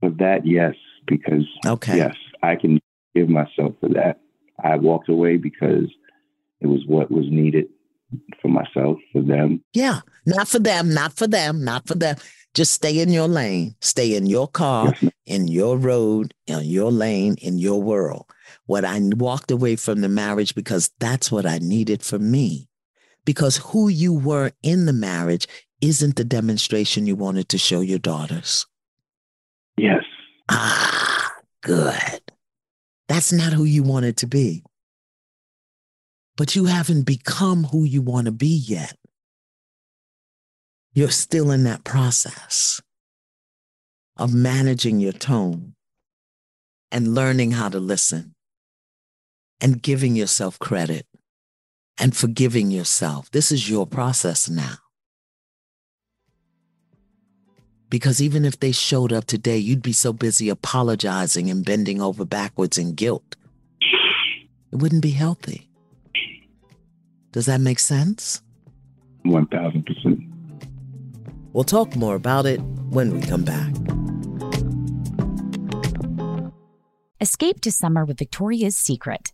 For 0.00 0.10
that, 0.10 0.46
yes, 0.46 0.74
because 1.06 1.46
okay. 1.66 1.96
yes, 1.96 2.14
I 2.42 2.56
can 2.56 2.80
forgive 3.12 3.30
myself 3.30 3.72
for 3.80 3.88
that. 3.94 4.20
I 4.62 4.76
walked 4.76 5.08
away 5.08 5.36
because 5.36 5.90
it 6.60 6.66
was 6.66 6.82
what 6.86 7.10
was 7.10 7.26
needed 7.28 7.66
for 8.40 8.48
myself, 8.48 8.98
for 9.12 9.22
them. 9.22 9.62
Yeah, 9.72 10.00
not 10.26 10.48
for 10.48 10.58
them, 10.58 10.92
not 10.92 11.14
for 11.14 11.26
them, 11.26 11.64
not 11.64 11.86
for 11.86 11.94
them. 11.94 12.16
Just 12.54 12.72
stay 12.72 13.00
in 13.00 13.08
your 13.10 13.26
lane, 13.26 13.74
stay 13.80 14.14
in 14.14 14.26
your 14.26 14.46
car, 14.46 14.94
yes, 15.00 15.12
in 15.26 15.48
your 15.48 15.76
road, 15.76 16.32
in 16.46 16.62
your 16.62 16.92
lane, 16.92 17.34
in 17.42 17.58
your 17.58 17.82
world. 17.82 18.26
What 18.66 18.84
I 18.84 19.00
walked 19.00 19.50
away 19.50 19.74
from 19.74 20.00
the 20.00 20.08
marriage 20.08 20.54
because 20.54 20.90
that's 21.00 21.32
what 21.32 21.46
I 21.46 21.58
needed 21.58 22.02
for 22.02 22.18
me. 22.18 22.68
Because 23.24 23.56
who 23.56 23.88
you 23.88 24.12
were 24.12 24.52
in 24.62 24.86
the 24.86 24.92
marriage 24.92 25.48
isn't 25.80 26.16
the 26.16 26.24
demonstration 26.24 27.06
you 27.06 27.16
wanted 27.16 27.48
to 27.48 27.58
show 27.58 27.80
your 27.80 27.98
daughters. 27.98 28.66
Yes. 29.76 30.04
Ah, 30.48 31.32
good. 31.62 32.23
That's 33.08 33.32
not 33.32 33.52
who 33.52 33.64
you 33.64 33.82
wanted 33.82 34.16
to 34.18 34.26
be. 34.26 34.62
But 36.36 36.56
you 36.56 36.64
haven't 36.64 37.02
become 37.02 37.64
who 37.64 37.84
you 37.84 38.02
want 38.02 38.26
to 38.26 38.32
be 38.32 38.48
yet. 38.48 38.96
You're 40.92 41.10
still 41.10 41.50
in 41.50 41.64
that 41.64 41.84
process 41.84 42.80
of 44.16 44.32
managing 44.32 45.00
your 45.00 45.12
tone 45.12 45.74
and 46.90 47.14
learning 47.14 47.52
how 47.52 47.68
to 47.68 47.80
listen 47.80 48.34
and 49.60 49.82
giving 49.82 50.14
yourself 50.14 50.58
credit 50.58 51.06
and 51.98 52.16
forgiving 52.16 52.70
yourself. 52.70 53.30
This 53.30 53.50
is 53.50 53.68
your 53.68 53.86
process 53.86 54.48
now. 54.48 54.76
Because 57.94 58.20
even 58.20 58.44
if 58.44 58.58
they 58.58 58.72
showed 58.72 59.12
up 59.12 59.24
today, 59.24 59.56
you'd 59.56 59.80
be 59.80 59.92
so 59.92 60.12
busy 60.12 60.48
apologizing 60.48 61.48
and 61.48 61.64
bending 61.64 62.02
over 62.02 62.24
backwards 62.24 62.76
in 62.76 62.94
guilt. 62.94 63.36
It 64.72 64.78
wouldn't 64.78 65.00
be 65.00 65.12
healthy. 65.12 65.68
Does 67.30 67.46
that 67.46 67.60
make 67.60 67.78
sense? 67.78 68.42
1000%. 69.24 70.28
We'll 71.52 71.62
talk 71.62 71.94
more 71.94 72.16
about 72.16 72.46
it 72.46 72.60
when 72.90 73.14
we 73.14 73.20
come 73.20 73.44
back. 73.44 73.72
Escape 77.20 77.60
to 77.60 77.70
summer 77.70 78.04
with 78.04 78.18
Victoria's 78.18 78.76
Secret. 78.76 79.33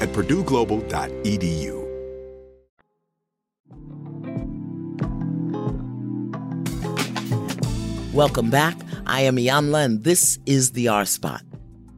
at 0.00 0.08
purdueglobal.edu. 0.10 1.78
Welcome 8.12 8.50
back. 8.50 8.76
I 9.06 9.20
am 9.20 9.36
Iyanla, 9.36 9.84
and 9.84 10.02
this 10.02 10.38
is 10.44 10.72
the 10.72 10.88
R 10.88 11.04
Spot. 11.04 11.42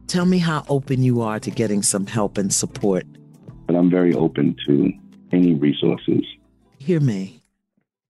Tell 0.05 0.25
me 0.25 0.37
how 0.37 0.63
open 0.69 1.01
you 1.03 1.21
are 1.21 1.39
to 1.39 1.49
getting 1.49 1.81
some 1.81 2.05
help 2.05 2.37
and 2.37 2.53
support. 2.53 3.05
But 3.65 3.75
I'm 3.75 3.89
very 3.89 4.13
open 4.13 4.55
to 4.67 4.91
any 5.31 5.55
resources. 5.55 6.21
Hear 6.77 6.99
me. 6.99 7.41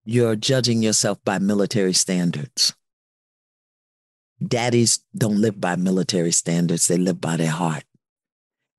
You're 0.04 0.36
judging 0.36 0.82
yourself 0.82 1.24
by 1.24 1.40
military 1.40 1.94
standards. 1.94 2.74
Daddies 4.46 5.00
don't 5.16 5.40
live 5.40 5.62
by 5.62 5.76
military 5.76 6.32
standards, 6.32 6.88
they 6.88 6.98
live 6.98 7.22
by 7.22 7.38
their 7.38 7.52
heart. 7.52 7.84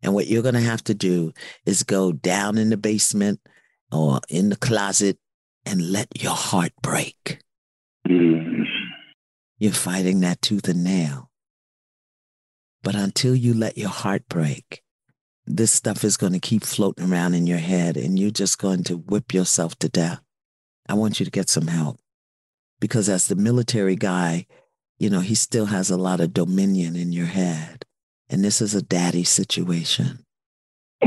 And 0.03 0.15
what 0.15 0.27
you're 0.27 0.43
going 0.43 0.55
to 0.55 0.61
have 0.61 0.83
to 0.85 0.95
do 0.95 1.33
is 1.65 1.83
go 1.83 2.13
down 2.13 2.59
in 2.59 2.71
the 2.71 2.77
basement 2.77 3.41
or 3.91 4.21
in 4.29 4.49
the 4.49 4.57
closet 4.57 5.19
and 5.65 5.93
let 5.93 6.23
your 6.23 6.35
heart 6.35 6.73
break. 6.83 7.39
Mm. 8.09 8.65
You're 9.59 9.73
fighting 9.73 10.21
that 10.21 10.43
tooth 10.43 10.69
and 10.69 10.83
nail. 10.83 11.31
But 12.83 12.97
until 12.97 13.37
you 13.37 13.55
let 13.55 13.79
your 13.79 13.91
heart 13.91 14.29
break, 14.29 14.83
this 15.47 15.73
stuff 15.73 16.03
is 16.03 16.17
going 16.17 16.33
to 16.33 16.41
keep 16.41 16.65
floating 16.65 17.11
around 17.11 17.35
in 17.35 17.47
your 17.47 17.59
head 17.59 17.97
and 17.97 18.19
you're 18.19 18.31
just 18.31 18.59
going 18.59 18.83
to 18.85 18.97
whip 18.97 19.33
yourself 19.33 19.79
to 19.81 19.89
death. 19.89 20.21
I 20.89 20.95
want 20.95 21.21
you 21.21 21.25
to 21.25 21.31
get 21.31 21.49
some 21.49 21.69
help 21.69 22.01
because 22.81 23.09
as 23.09 23.29
the 23.29 23.37
military 23.37 23.95
guy, 23.95 24.47
you 24.99 25.09
know, 25.11 25.21
he 25.21 25.37
still 25.37 25.67
has 25.67 25.91
a 25.91 25.97
lot 25.97 26.21
of 26.21 26.35
dominion 26.35 26.97
in 26.97 27.13
your 27.13 27.27
head. 27.27 27.85
And 28.33 28.43
this 28.43 28.63
is 28.63 28.75
a 28.75 28.83
daddy 28.83 29.25
situation. 29.25 30.25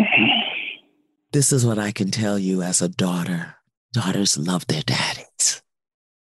This 1.31 1.51
is 1.51 1.65
what 1.65 1.77
I 1.77 1.91
can 1.91 2.11
tell 2.11 2.39
you 2.39 2.61
as 2.61 2.81
a 2.81 2.87
daughter. 2.87 3.55
Daughters 3.91 4.37
love 4.37 4.65
their 4.67 4.83
daddies. 4.83 5.61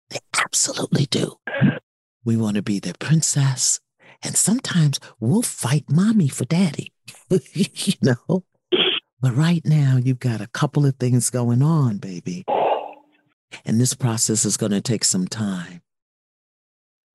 They 0.08 0.20
absolutely 0.42 1.04
do. 1.04 1.34
We 2.24 2.38
want 2.38 2.56
to 2.56 2.62
be 2.62 2.78
their 2.80 2.94
princess. 2.98 3.78
And 4.22 4.36
sometimes 4.36 4.98
we'll 5.20 5.42
fight 5.42 5.84
mommy 5.90 6.28
for 6.28 6.46
daddy, 6.46 6.94
you 7.28 7.92
know? 8.00 8.44
But 9.20 9.36
right 9.36 9.60
now, 9.66 9.98
you've 10.02 10.18
got 10.18 10.40
a 10.40 10.46
couple 10.46 10.86
of 10.86 10.96
things 10.96 11.28
going 11.28 11.60
on, 11.60 11.98
baby. 11.98 12.46
And 13.66 13.78
this 13.78 13.92
process 13.92 14.46
is 14.46 14.56
going 14.56 14.72
to 14.72 14.80
take 14.80 15.04
some 15.04 15.26
time. 15.26 15.82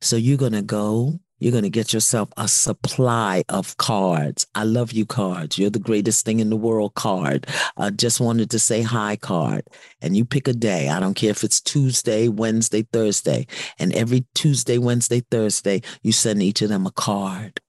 So 0.02 0.18
you're 0.18 0.38
going 0.38 0.54
to 0.54 0.62
go, 0.62 1.20
you're 1.41 1.51
going 1.51 1.63
to 1.63 1.69
get 1.69 1.91
yourself 1.91 2.30
a 2.38 2.47
supply 2.47 3.43
of 3.49 3.75
cards. 3.77 4.45
I 4.56 4.63
love 4.63 4.91
you 4.93 5.06
cards. 5.06 5.58
You're 5.58 5.71
the 5.71 5.80
greatest 5.80 6.23
thing 6.23 6.39
in 6.39 6.51
the 6.51 6.56
world 6.56 6.93
card. 6.93 7.47
I 7.75 7.89
just 7.89 8.21
wanted 8.21 8.51
to 8.51 8.60
say 8.60 8.84
hi 8.84 9.15
card. 9.15 9.63
And 10.01 10.15
you 10.15 10.23
pick 10.23 10.47
a 10.47 10.54
day. 10.54 10.88
I 10.88 10.99
don't 10.99 11.15
care 11.15 11.32
if 11.32 11.43
it's 11.43 11.60
Tuesday, 11.60 12.27
Wednesday, 12.27 12.84
Thursday. 12.84 13.47
And 13.80 13.91
every 13.93 14.25
Tuesday, 14.36 14.77
Wednesday, 14.77 15.21
Thursday, 15.32 15.82
you 16.04 16.12
send 16.12 16.43
each 16.43 16.62
of 16.62 16.69
them 16.69 16.86
a 16.86 16.91
card. 16.91 17.60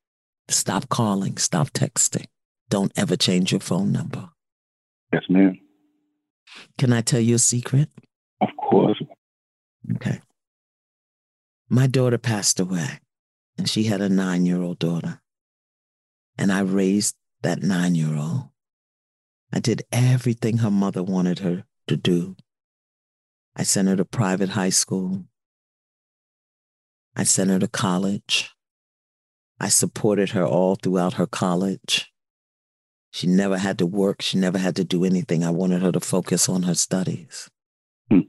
Stop 0.48 0.90
calling, 0.90 1.38
stop 1.38 1.70
texting. 1.70 2.26
Don't 2.68 2.92
ever 2.94 3.16
change 3.16 3.52
your 3.52 3.60
phone 3.60 3.90
number. 3.90 4.28
Yes, 5.12 5.22
ma'am. 5.28 5.58
Can 6.76 6.92
I 6.92 7.00
tell 7.00 7.20
you 7.20 7.36
a 7.36 7.38
secret? 7.38 7.88
Of 8.42 8.50
course. 8.58 9.02
Okay. 9.94 10.20
My 11.68 11.86
daughter 11.86 12.18
passed 12.18 12.60
away, 12.60 13.00
and 13.58 13.68
she 13.68 13.84
had 13.84 14.00
a 14.00 14.08
nine 14.08 14.46
year 14.46 14.60
old 14.60 14.78
daughter. 14.78 15.20
And 16.38 16.52
I 16.52 16.60
raised 16.60 17.16
that 17.42 17.62
nine 17.62 17.94
year 17.94 18.16
old. 18.16 18.48
I 19.52 19.60
did 19.60 19.82
everything 19.92 20.58
her 20.58 20.70
mother 20.70 21.02
wanted 21.02 21.40
her 21.40 21.64
to 21.86 21.96
do. 21.96 22.36
I 23.54 23.64
sent 23.64 23.88
her 23.88 23.96
to 23.96 24.04
private 24.04 24.50
high 24.50 24.70
school. 24.70 25.24
I 27.14 27.24
sent 27.24 27.50
her 27.50 27.58
to 27.58 27.68
college. 27.68 28.50
I 29.60 29.68
supported 29.68 30.30
her 30.30 30.46
all 30.46 30.76
throughout 30.76 31.14
her 31.14 31.26
college. 31.26 32.10
She 33.10 33.26
never 33.26 33.58
had 33.58 33.78
to 33.78 33.86
work. 33.86 34.22
She 34.22 34.38
never 34.38 34.56
had 34.56 34.74
to 34.76 34.84
do 34.84 35.04
anything. 35.04 35.44
I 35.44 35.50
wanted 35.50 35.82
her 35.82 35.92
to 35.92 36.00
focus 36.00 36.48
on 36.48 36.62
her 36.62 36.74
studies. 36.74 37.50
Hmm. 38.10 38.20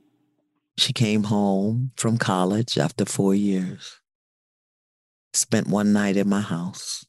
She 0.78 0.92
came 0.92 1.24
home 1.24 1.92
from 1.96 2.18
college 2.18 2.78
after 2.78 3.06
four 3.06 3.34
years, 3.34 4.02
spent 5.34 5.68
one 5.68 5.94
night 5.94 6.18
in 6.18 6.30
my 6.30 6.42
house, 6.42 7.06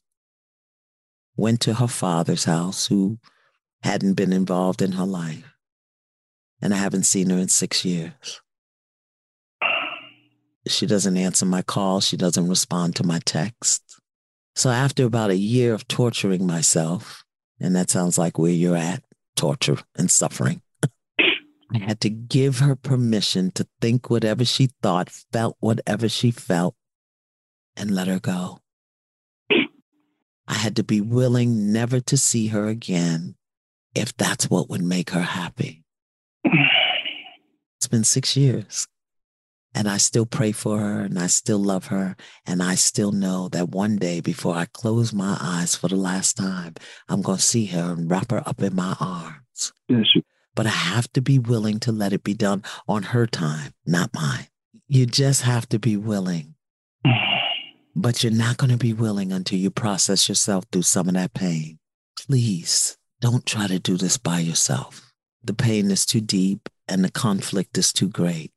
went 1.35 1.61
to 1.61 1.75
her 1.75 1.87
father's 1.87 2.45
house, 2.45 2.87
who 2.87 3.19
hadn't 3.83 4.13
been 4.13 4.33
involved 4.33 4.81
in 4.81 4.93
her 4.93 5.05
life, 5.05 5.53
and 6.61 6.73
I 6.73 6.77
haven't 6.77 7.03
seen 7.03 7.29
her 7.29 7.37
in 7.37 7.47
six 7.47 7.85
years. 7.85 8.41
She 10.67 10.85
doesn't 10.87 11.17
answer 11.17 11.45
my 11.45 11.61
calls. 11.61 12.07
She 12.07 12.17
doesn't 12.17 12.47
respond 12.47 12.95
to 12.95 13.03
my 13.03 13.19
texts. 13.19 13.99
So 14.55 14.69
after 14.69 15.05
about 15.05 15.29
a 15.29 15.37
year 15.37 15.73
of 15.73 15.87
torturing 15.87 16.47
myself, 16.47 17.23
and 17.59 17.75
that 17.75 17.89
sounds 17.89 18.17
like 18.17 18.39
where 18.39 18.51
you're 18.51 18.75
at, 18.75 19.03
torture 19.35 19.77
and 19.95 20.09
suffering. 20.09 20.61
I 21.73 21.77
had 21.77 21.99
to 22.01 22.09
give 22.09 22.59
her 22.59 22.75
permission 22.75 23.51
to 23.51 23.67
think 23.81 24.09
whatever 24.09 24.45
she 24.45 24.69
thought, 24.81 25.09
felt 25.09 25.57
whatever 25.59 26.09
she 26.09 26.31
felt, 26.31 26.75
and 27.75 27.91
let 27.91 28.07
her 28.07 28.19
go. 28.19 28.59
I 30.47 30.53
had 30.53 30.75
to 30.75 30.83
be 30.83 31.01
willing 31.01 31.71
never 31.71 31.99
to 32.01 32.17
see 32.17 32.47
her 32.47 32.67
again 32.67 33.35
if 33.95 34.15
that's 34.15 34.49
what 34.49 34.69
would 34.69 34.81
make 34.83 35.11
her 35.11 35.21
happy. 35.21 35.83
It's 37.77 37.87
been 37.87 38.03
six 38.03 38.35
years. 38.37 38.87
And 39.73 39.89
I 39.89 39.97
still 39.97 40.25
pray 40.25 40.53
for 40.53 40.77
her 40.79 41.01
and 41.01 41.19
I 41.19 41.27
still 41.27 41.59
love 41.59 41.87
her. 41.87 42.15
And 42.45 42.63
I 42.63 42.75
still 42.75 43.11
know 43.11 43.49
that 43.49 43.69
one 43.69 43.97
day 43.97 44.21
before 44.21 44.55
I 44.55 44.65
close 44.65 45.11
my 45.11 45.37
eyes 45.41 45.75
for 45.75 45.89
the 45.89 45.97
last 45.97 46.37
time, 46.37 46.75
I'm 47.09 47.21
going 47.21 47.37
to 47.37 47.43
see 47.43 47.65
her 47.67 47.91
and 47.91 48.09
wrap 48.09 48.31
her 48.31 48.41
up 48.47 48.61
in 48.61 48.75
my 48.75 48.95
arms. 48.99 49.73
Yes, 49.89 50.05
But 50.55 50.65
I 50.65 50.69
have 50.69 51.11
to 51.13 51.21
be 51.21 51.39
willing 51.39 51.79
to 51.81 51.91
let 51.91 52.13
it 52.13 52.23
be 52.23 52.33
done 52.33 52.63
on 52.87 53.03
her 53.03 53.27
time, 53.27 53.73
not 53.85 54.13
mine. 54.13 54.47
You 54.87 55.05
just 55.05 55.41
have 55.41 55.67
to 55.69 55.79
be 55.79 55.97
willing. 55.97 56.55
But 57.95 58.23
you're 58.23 58.33
not 58.33 58.57
going 58.57 58.71
to 58.71 58.77
be 58.77 58.93
willing 58.93 59.31
until 59.31 59.57
you 59.57 59.71
process 59.71 60.27
yourself 60.27 60.65
through 60.71 60.81
some 60.81 61.07
of 61.07 61.13
that 61.13 61.33
pain. 61.33 61.79
Please 62.17 62.97
don't 63.21 63.45
try 63.45 63.67
to 63.67 63.79
do 63.79 63.97
this 63.97 64.17
by 64.17 64.39
yourself. 64.39 65.13
The 65.43 65.53
pain 65.53 65.89
is 65.89 66.05
too 66.05 66.21
deep 66.21 66.67
and 66.87 67.03
the 67.03 67.11
conflict 67.11 67.77
is 67.77 67.93
too 67.93 68.09
great. 68.09 68.51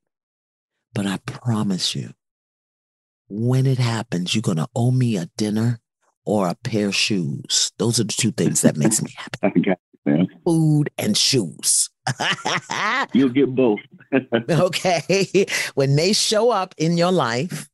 But 0.93 1.07
I 1.07 1.19
promise 1.19 1.95
you, 1.95 2.11
when 3.29 3.67
it 3.67 3.79
happens, 3.79 4.35
you're 4.35 4.43
going 4.43 4.57
to 4.57 4.69
owe 4.75 4.91
me 4.91 5.17
a 5.17 5.31
dinner 5.37 5.81
or 6.25 6.49
a 6.49 6.55
pair 6.55 6.89
of 6.89 6.95
shoes. 6.95 7.73
Those 7.79 8.01
are 8.01 8.05
the 8.05 8.13
two 8.13 8.33
things 8.33 8.63
that 8.63 8.77
makes 8.77 9.03
me 9.03 9.15
happy. 9.17 9.63
You. 10.07 10.27
Food 10.43 10.89
and 10.97 11.15
shoes. 11.15 11.91
You'll 13.13 13.29
get 13.29 13.55
both. 13.55 13.81
okay. 14.51 15.45
When 15.75 15.97
they 15.97 16.15
show 16.15 16.49
up 16.49 16.75
in 16.79 16.97
your 16.97 17.13
life, 17.13 17.69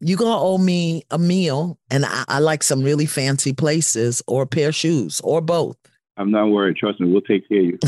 you're 0.00 0.18
going 0.18 0.32
to 0.32 0.38
owe 0.38 0.58
me 0.58 1.04
a 1.10 1.18
meal. 1.18 1.78
And 1.90 2.04
I, 2.04 2.24
I 2.28 2.38
like 2.38 2.62
some 2.62 2.82
really 2.82 3.06
fancy 3.06 3.52
places 3.52 4.22
or 4.26 4.42
a 4.42 4.46
pair 4.46 4.68
of 4.68 4.74
shoes 4.74 5.20
or 5.22 5.40
both. 5.40 5.76
I'm 6.16 6.30
not 6.30 6.46
worried. 6.46 6.76
Trust 6.76 7.00
me, 7.00 7.10
we'll 7.10 7.20
take 7.22 7.48
care 7.48 7.60
of 7.60 7.66
you. 7.66 7.78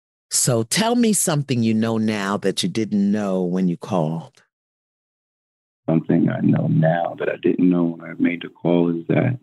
so 0.30 0.62
tell 0.64 0.94
me 0.94 1.12
something 1.12 1.62
you 1.62 1.74
know 1.74 1.98
now 1.98 2.36
that 2.38 2.62
you 2.62 2.68
didn't 2.68 3.10
know 3.10 3.42
when 3.42 3.68
you 3.68 3.76
called. 3.76 4.42
Something 5.88 6.28
I 6.30 6.40
know 6.40 6.66
now 6.68 7.14
that 7.18 7.28
I 7.28 7.36
didn't 7.42 7.68
know 7.68 7.84
when 7.84 8.00
I 8.00 8.14
made 8.18 8.42
the 8.42 8.48
call 8.48 8.90
is 8.90 9.06
that 9.08 9.38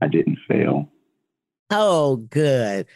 I 0.00 0.08
didn't 0.08 0.38
fail. 0.48 0.88
Oh, 1.70 2.16
good. 2.16 2.86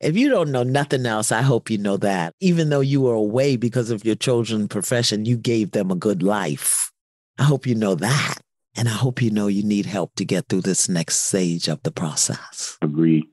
If 0.00 0.16
you 0.16 0.28
don't 0.28 0.52
know 0.52 0.62
nothing 0.62 1.06
else, 1.06 1.32
I 1.32 1.42
hope 1.42 1.70
you 1.70 1.78
know 1.78 1.96
that. 1.96 2.34
Even 2.40 2.70
though 2.70 2.80
you 2.80 3.00
were 3.00 3.14
away 3.14 3.56
because 3.56 3.90
of 3.90 4.04
your 4.04 4.14
chosen 4.14 4.68
profession, 4.68 5.24
you 5.24 5.36
gave 5.36 5.72
them 5.72 5.90
a 5.90 5.96
good 5.96 6.22
life. 6.22 6.92
I 7.38 7.44
hope 7.44 7.66
you 7.66 7.74
know 7.74 7.96
that. 7.96 8.38
And 8.76 8.88
I 8.88 8.92
hope 8.92 9.20
you 9.20 9.30
know 9.30 9.48
you 9.48 9.64
need 9.64 9.86
help 9.86 10.14
to 10.16 10.24
get 10.24 10.48
through 10.48 10.60
this 10.60 10.88
next 10.88 11.22
stage 11.22 11.68
of 11.68 11.82
the 11.82 11.90
process. 11.90 12.78
Agreed. 12.80 13.24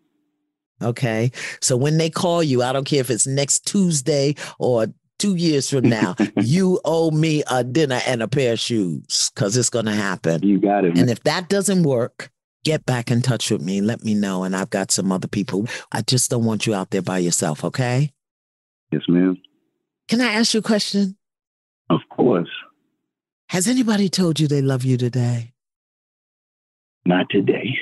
Okay. 0.81 1.31
So 1.61 1.77
when 1.77 1.99
they 1.99 2.09
call 2.09 2.41
you, 2.41 2.63
I 2.63 2.73
don't 2.73 2.85
care 2.85 2.99
if 2.99 3.11
it's 3.11 3.27
next 3.27 3.67
Tuesday 3.67 4.35
or 4.57 4.87
two 5.19 5.35
years 5.35 5.69
from 5.69 5.87
now, 5.87 6.15
you 6.41 6.79
owe 6.83 7.11
me 7.11 7.43
a 7.49 7.63
dinner 7.63 8.01
and 8.07 8.23
a 8.23 8.27
pair 8.27 8.53
of 8.53 8.59
shoes 8.59 9.31
because 9.33 9.55
it's 9.55 9.69
going 9.69 9.85
to 9.85 9.93
happen. 9.93 10.41
You 10.41 10.59
got 10.59 10.83
it. 10.83 10.97
And 10.97 11.09
if 11.11 11.23
that 11.23 11.47
doesn't 11.47 11.83
work, 11.83 12.31
get 12.65 12.85
back 12.85 13.09
in 13.09 13.21
touch 13.21 13.49
with 13.49 13.61
me. 13.61 13.79
Let 13.79 14.03
me 14.03 14.13
know. 14.13 14.43
And 14.43 14.55
I've 14.55 14.71
got 14.71 14.91
some 14.91 15.11
other 15.11 15.29
people. 15.29 15.67
I 15.93 16.01
just 16.01 16.29
don't 16.29 16.43
want 16.43 16.67
you 16.67 16.73
out 16.73 16.89
there 16.89 17.01
by 17.01 17.19
yourself. 17.19 17.63
Okay. 17.63 18.11
Yes, 18.91 19.03
ma'am. 19.07 19.37
Can 20.09 20.19
I 20.19 20.33
ask 20.33 20.53
you 20.53 20.59
a 20.59 20.63
question? 20.63 21.15
Of 21.89 22.01
course. 22.09 22.49
Has 23.49 23.67
anybody 23.67 24.09
told 24.09 24.39
you 24.39 24.47
they 24.47 24.61
love 24.61 24.83
you 24.83 24.97
today? 24.97 25.53
Not 27.05 27.29
today. 27.29 27.77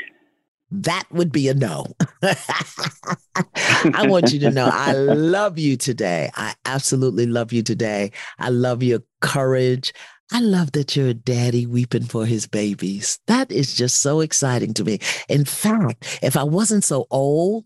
That 0.70 1.04
would 1.12 1.32
be 1.32 1.48
a 1.48 1.54
no. 1.54 1.86
I 2.24 4.08
want 4.08 4.34
you 4.34 4.40
to 4.40 4.52
know 4.52 4.70
I 4.72 4.94
love 4.94 5.58
you 5.60 5.78
today. 5.78 6.32
I 6.36 6.56
absolutely 6.66 7.28
love 7.28 7.54
you 7.54 7.62
today. 7.62 8.12
I 8.40 8.50
love 8.50 8.82
your 8.82 9.00
courage. 9.22 9.94
I 10.36 10.40
love 10.40 10.72
that 10.72 10.96
you're 10.96 11.10
a 11.10 11.14
daddy 11.14 11.68
weeping 11.68 12.06
for 12.06 12.26
his 12.26 12.48
babies. 12.48 13.20
That 13.28 13.52
is 13.52 13.76
just 13.76 14.02
so 14.02 14.20
exciting 14.20 14.74
to 14.74 14.84
me. 14.84 14.98
In 15.30 15.46
fact, 15.46 16.20
if 16.24 16.36
I 16.36 16.44
wasn't 16.44 16.84
so 16.84 17.06
old, 17.12 17.66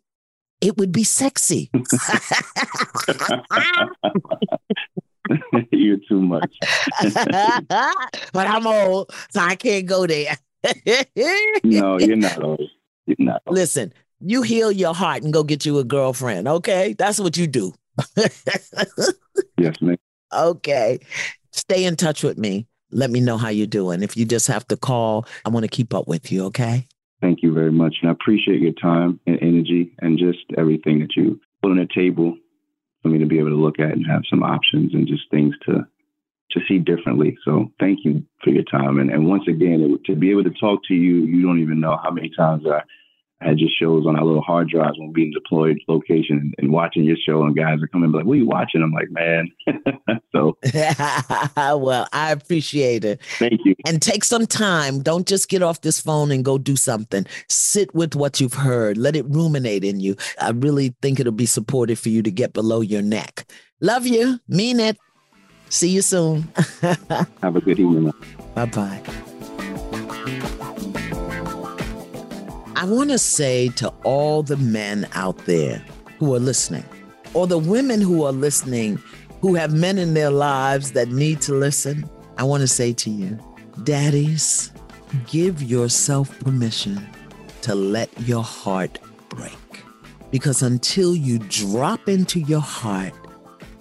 it 0.59 0.75
would 0.77 0.91
be 0.91 1.05
sexy. 1.05 1.71
You're 5.71 5.97
too 6.09 6.21
much. 6.21 6.57
but 7.01 8.47
I'm 8.47 8.67
old, 8.67 9.13
so 9.29 9.39
I 9.39 9.55
can't 9.55 9.85
go 9.85 10.05
there. 10.05 10.37
No, 11.63 11.97
you're 11.99 12.17
not 12.17 12.43
old. 12.43 12.61
You're 13.05 13.15
not 13.19 13.41
old. 13.45 13.55
Listen, 13.55 13.93
you 14.19 14.41
heal 14.41 14.71
your 14.71 14.93
heart 14.93 15.23
and 15.23 15.31
go 15.31 15.43
get 15.43 15.65
you 15.65 15.79
a 15.79 15.85
girlfriend, 15.85 16.47
okay? 16.47 16.93
That's 16.97 17.19
what 17.19 17.37
you 17.37 17.47
do. 17.47 17.73
Yes, 19.57 19.81
ma'am. 19.81 19.97
okay. 20.33 20.99
Stay 21.57 21.85
in 21.85 21.95
touch 21.95 22.23
with 22.23 22.37
me. 22.37 22.67
Let 22.91 23.09
me 23.09 23.19
know 23.19 23.37
how 23.37 23.49
you're 23.49 23.67
doing. 23.67 24.03
If 24.03 24.15
you 24.15 24.25
just 24.25 24.47
have 24.47 24.67
to 24.69 24.77
call, 24.77 25.25
I 25.43 25.49
want 25.49 25.63
to 25.63 25.69
keep 25.69 25.93
up 25.93 26.07
with 26.07 26.31
you, 26.31 26.45
okay? 26.45 26.87
Thank 27.19 27.41
you 27.41 27.51
very 27.53 27.71
much. 27.71 27.95
And 28.01 28.09
I 28.09 28.13
appreciate 28.13 28.61
your 28.61 28.73
time 28.73 29.19
and 29.25 29.39
energy 29.41 29.95
and 29.99 30.17
just 30.17 30.45
everything 30.57 30.99
that 30.99 31.15
you 31.15 31.39
put 31.61 31.71
on 31.71 31.77
the 31.77 31.87
table 31.93 32.37
for 33.01 33.09
me 33.09 33.19
to 33.19 33.25
be 33.25 33.39
able 33.39 33.49
to 33.49 33.55
look 33.55 33.79
at 33.79 33.91
and 33.91 34.05
have 34.07 34.21
some 34.29 34.43
options 34.43 34.93
and 34.93 35.07
just 35.07 35.23
things 35.31 35.55
to 35.65 35.87
to 36.51 36.61
see 36.65 36.77
differently. 36.79 37.37
So 37.43 37.71
thank 37.77 38.05
you 38.05 38.23
for 38.41 38.51
your 38.51 38.63
time. 38.63 38.99
And, 38.99 39.09
and 39.09 39.27
once 39.27 39.43
again, 39.49 39.81
it, 39.81 40.05
to 40.05 40.15
be 40.15 40.31
able 40.31 40.45
to 40.45 40.51
talk 40.51 40.79
to 40.87 40.93
you, 40.93 41.25
you 41.25 41.41
don't 41.45 41.59
even 41.61 41.81
know 41.81 41.99
how 42.01 42.09
many 42.09 42.31
times 42.37 42.63
I 42.65 42.83
had 43.41 43.59
your 43.59 43.69
shows 43.79 44.05
on 44.07 44.15
our 44.15 44.25
little 44.25 44.41
hard 44.41 44.69
drives 44.69 44.97
when 44.97 45.13
being 45.13 45.31
deployed 45.31 45.77
location 45.87 46.53
and, 46.57 46.71
watching 46.71 47.03
your 47.03 47.17
show 47.17 47.43
and 47.43 47.55
guys 47.55 47.81
are 47.81 47.87
coming 47.87 48.11
like, 48.11 48.25
what 48.25 48.33
are 48.33 48.37
you 48.37 48.47
watching? 48.47 48.81
I'm 48.81 48.91
like, 48.91 49.09
man. 49.09 49.49
so 50.31 50.57
well, 51.77 52.07
I 52.11 52.31
appreciate 52.31 53.05
it. 53.05 53.21
thank 53.39 53.61
you. 53.63 53.75
And 53.85 54.01
take 54.01 54.23
some 54.23 54.45
time. 54.45 55.01
Don't 55.01 55.27
just 55.27 55.49
get 55.49 55.63
off 55.63 55.81
this 55.81 55.99
phone 56.01 56.31
and 56.31 56.43
go 56.43 56.57
do 56.57 56.75
something. 56.75 57.25
Sit 57.47 57.93
with 57.95 58.15
what 58.15 58.41
you've 58.41 58.53
heard. 58.53 58.97
Let 58.97 59.15
it 59.15 59.25
ruminate 59.27 59.83
in 59.83 59.99
you. 59.99 60.15
I 60.39 60.51
really 60.51 60.95
think 61.01 61.19
it'll 61.19 61.31
be 61.31 61.45
supportive 61.45 61.99
for 61.99 62.09
you 62.09 62.21
to 62.23 62.31
get 62.31 62.53
below 62.53 62.81
your 62.81 63.01
neck. 63.01 63.45
Love 63.81 64.07
you. 64.07 64.39
Mean 64.47 64.79
it. 64.79 64.97
See 65.69 65.89
you 65.89 66.01
soon. 66.01 66.43
Have 67.41 67.55
a 67.55 67.61
good 67.61 67.79
evening. 67.79 68.13
Bye 68.55 68.65
bye. 68.65 69.01
I 72.77 72.85
want 72.85 73.09
to 73.09 73.17
say 73.17 73.69
to 73.69 73.89
all 74.03 74.43
the 74.43 74.55
men 74.55 75.07
out 75.13 75.35
there 75.45 75.83
who 76.19 76.35
are 76.35 76.39
listening, 76.39 76.85
or 77.33 77.47
the 77.47 77.57
women 77.57 77.99
who 77.99 78.23
are 78.23 78.31
listening 78.31 79.01
who 79.41 79.55
have 79.55 79.73
men 79.73 79.97
in 79.97 80.13
their 80.13 80.29
lives 80.29 80.91
that 80.91 81.07
need 81.07 81.41
to 81.41 81.55
listen, 81.55 82.07
I 82.37 82.43
want 82.43 82.61
to 82.61 82.67
say 82.67 82.93
to 82.93 83.09
you, 83.09 83.39
daddies, 83.83 84.71
give 85.25 85.63
yourself 85.63 86.39
permission 86.41 87.03
to 87.63 87.73
let 87.73 88.11
your 88.27 88.43
heart 88.43 88.99
break. 89.29 89.57
Because 90.29 90.61
until 90.61 91.15
you 91.15 91.39
drop 91.39 92.07
into 92.07 92.41
your 92.41 92.61
heart 92.61 93.13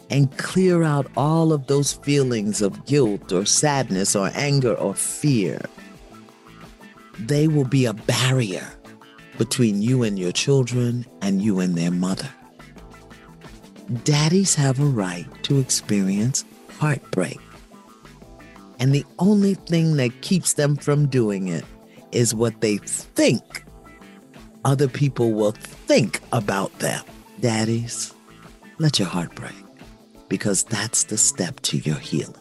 and 0.08 0.34
clear 0.38 0.82
out 0.82 1.06
all 1.18 1.52
of 1.52 1.66
those 1.66 1.92
feelings 1.92 2.62
of 2.62 2.86
guilt 2.86 3.30
or 3.30 3.44
sadness 3.44 4.16
or 4.16 4.30
anger 4.32 4.72
or 4.72 4.94
fear, 4.94 5.60
they 7.18 7.46
will 7.46 7.64
be 7.64 7.84
a 7.84 7.92
barrier 7.92 8.66
between 9.38 9.82
you 9.82 10.02
and 10.02 10.18
your 10.18 10.32
children 10.32 11.06
and 11.22 11.42
you 11.42 11.60
and 11.60 11.76
their 11.76 11.90
mother. 11.90 12.28
Daddies 14.04 14.54
have 14.54 14.80
a 14.80 14.84
right 14.84 15.26
to 15.44 15.58
experience 15.58 16.44
heartbreak. 16.78 17.38
And 18.78 18.94
the 18.94 19.04
only 19.18 19.54
thing 19.54 19.96
that 19.96 20.20
keeps 20.22 20.54
them 20.54 20.76
from 20.76 21.06
doing 21.06 21.48
it 21.48 21.64
is 22.12 22.34
what 22.34 22.60
they 22.60 22.78
think 22.78 23.64
other 24.64 24.88
people 24.88 25.32
will 25.32 25.52
think 25.52 26.20
about 26.32 26.76
them. 26.80 27.04
Daddies, 27.40 28.12
let 28.78 28.98
your 28.98 29.08
heart 29.08 29.34
break 29.34 29.54
because 30.28 30.64
that's 30.64 31.04
the 31.04 31.16
step 31.16 31.60
to 31.60 31.78
your 31.78 31.96
healing. 31.96 32.34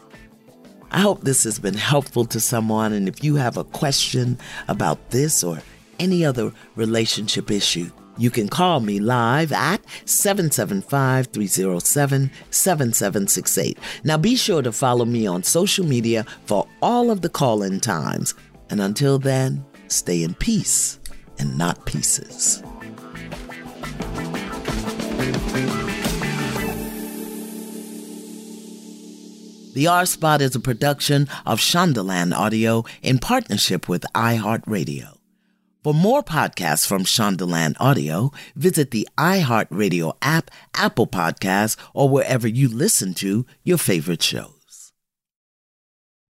I 0.90 1.00
hope 1.00 1.22
this 1.22 1.44
has 1.44 1.58
been 1.58 1.74
helpful 1.74 2.24
to 2.26 2.40
someone. 2.40 2.92
And 2.92 3.08
if 3.08 3.22
you 3.22 3.36
have 3.36 3.56
a 3.56 3.64
question 3.64 4.38
about 4.66 5.10
this 5.10 5.44
or 5.44 5.60
any 5.98 6.24
other 6.24 6.52
relationship 6.74 7.50
issue, 7.50 7.90
you 8.18 8.30
can 8.30 8.48
call 8.48 8.80
me 8.80 8.98
live 8.98 9.52
at 9.52 9.84
775 10.06 11.26
307 11.26 12.30
7768. 12.50 13.78
Now 14.04 14.16
be 14.16 14.36
sure 14.36 14.62
to 14.62 14.72
follow 14.72 15.04
me 15.04 15.26
on 15.26 15.42
social 15.42 15.84
media 15.84 16.24
for 16.46 16.66
all 16.80 17.10
of 17.10 17.20
the 17.20 17.28
call 17.28 17.62
in 17.62 17.80
times. 17.80 18.34
And 18.70 18.80
until 18.80 19.18
then, 19.18 19.64
stay 19.88 20.22
in 20.22 20.34
peace 20.34 20.98
and 21.38 21.58
not 21.58 21.84
pieces. 21.84 22.62
The 29.74 29.88
R 29.88 30.06
Spot 30.06 30.40
is 30.40 30.54
a 30.54 30.60
production 30.60 31.28
of 31.44 31.58
Shondaland 31.58 32.32
Audio 32.32 32.86
in 33.02 33.18
partnership 33.18 33.90
with 33.90 34.06
iHeartRadio. 34.14 35.15
For 35.86 35.94
more 35.94 36.24
podcasts 36.24 36.84
from 36.84 37.04
Shondaland 37.04 37.76
Audio, 37.78 38.32
visit 38.56 38.90
the 38.90 39.08
iHeartRadio 39.16 40.16
app, 40.20 40.50
Apple 40.74 41.06
Podcasts, 41.06 41.76
or 41.94 42.08
wherever 42.08 42.48
you 42.48 42.66
listen 42.66 43.14
to 43.14 43.46
your 43.62 43.78
favorite 43.78 44.20
shows. 44.20 44.55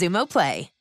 Xumo 0.00 0.26
Play. 0.26 0.79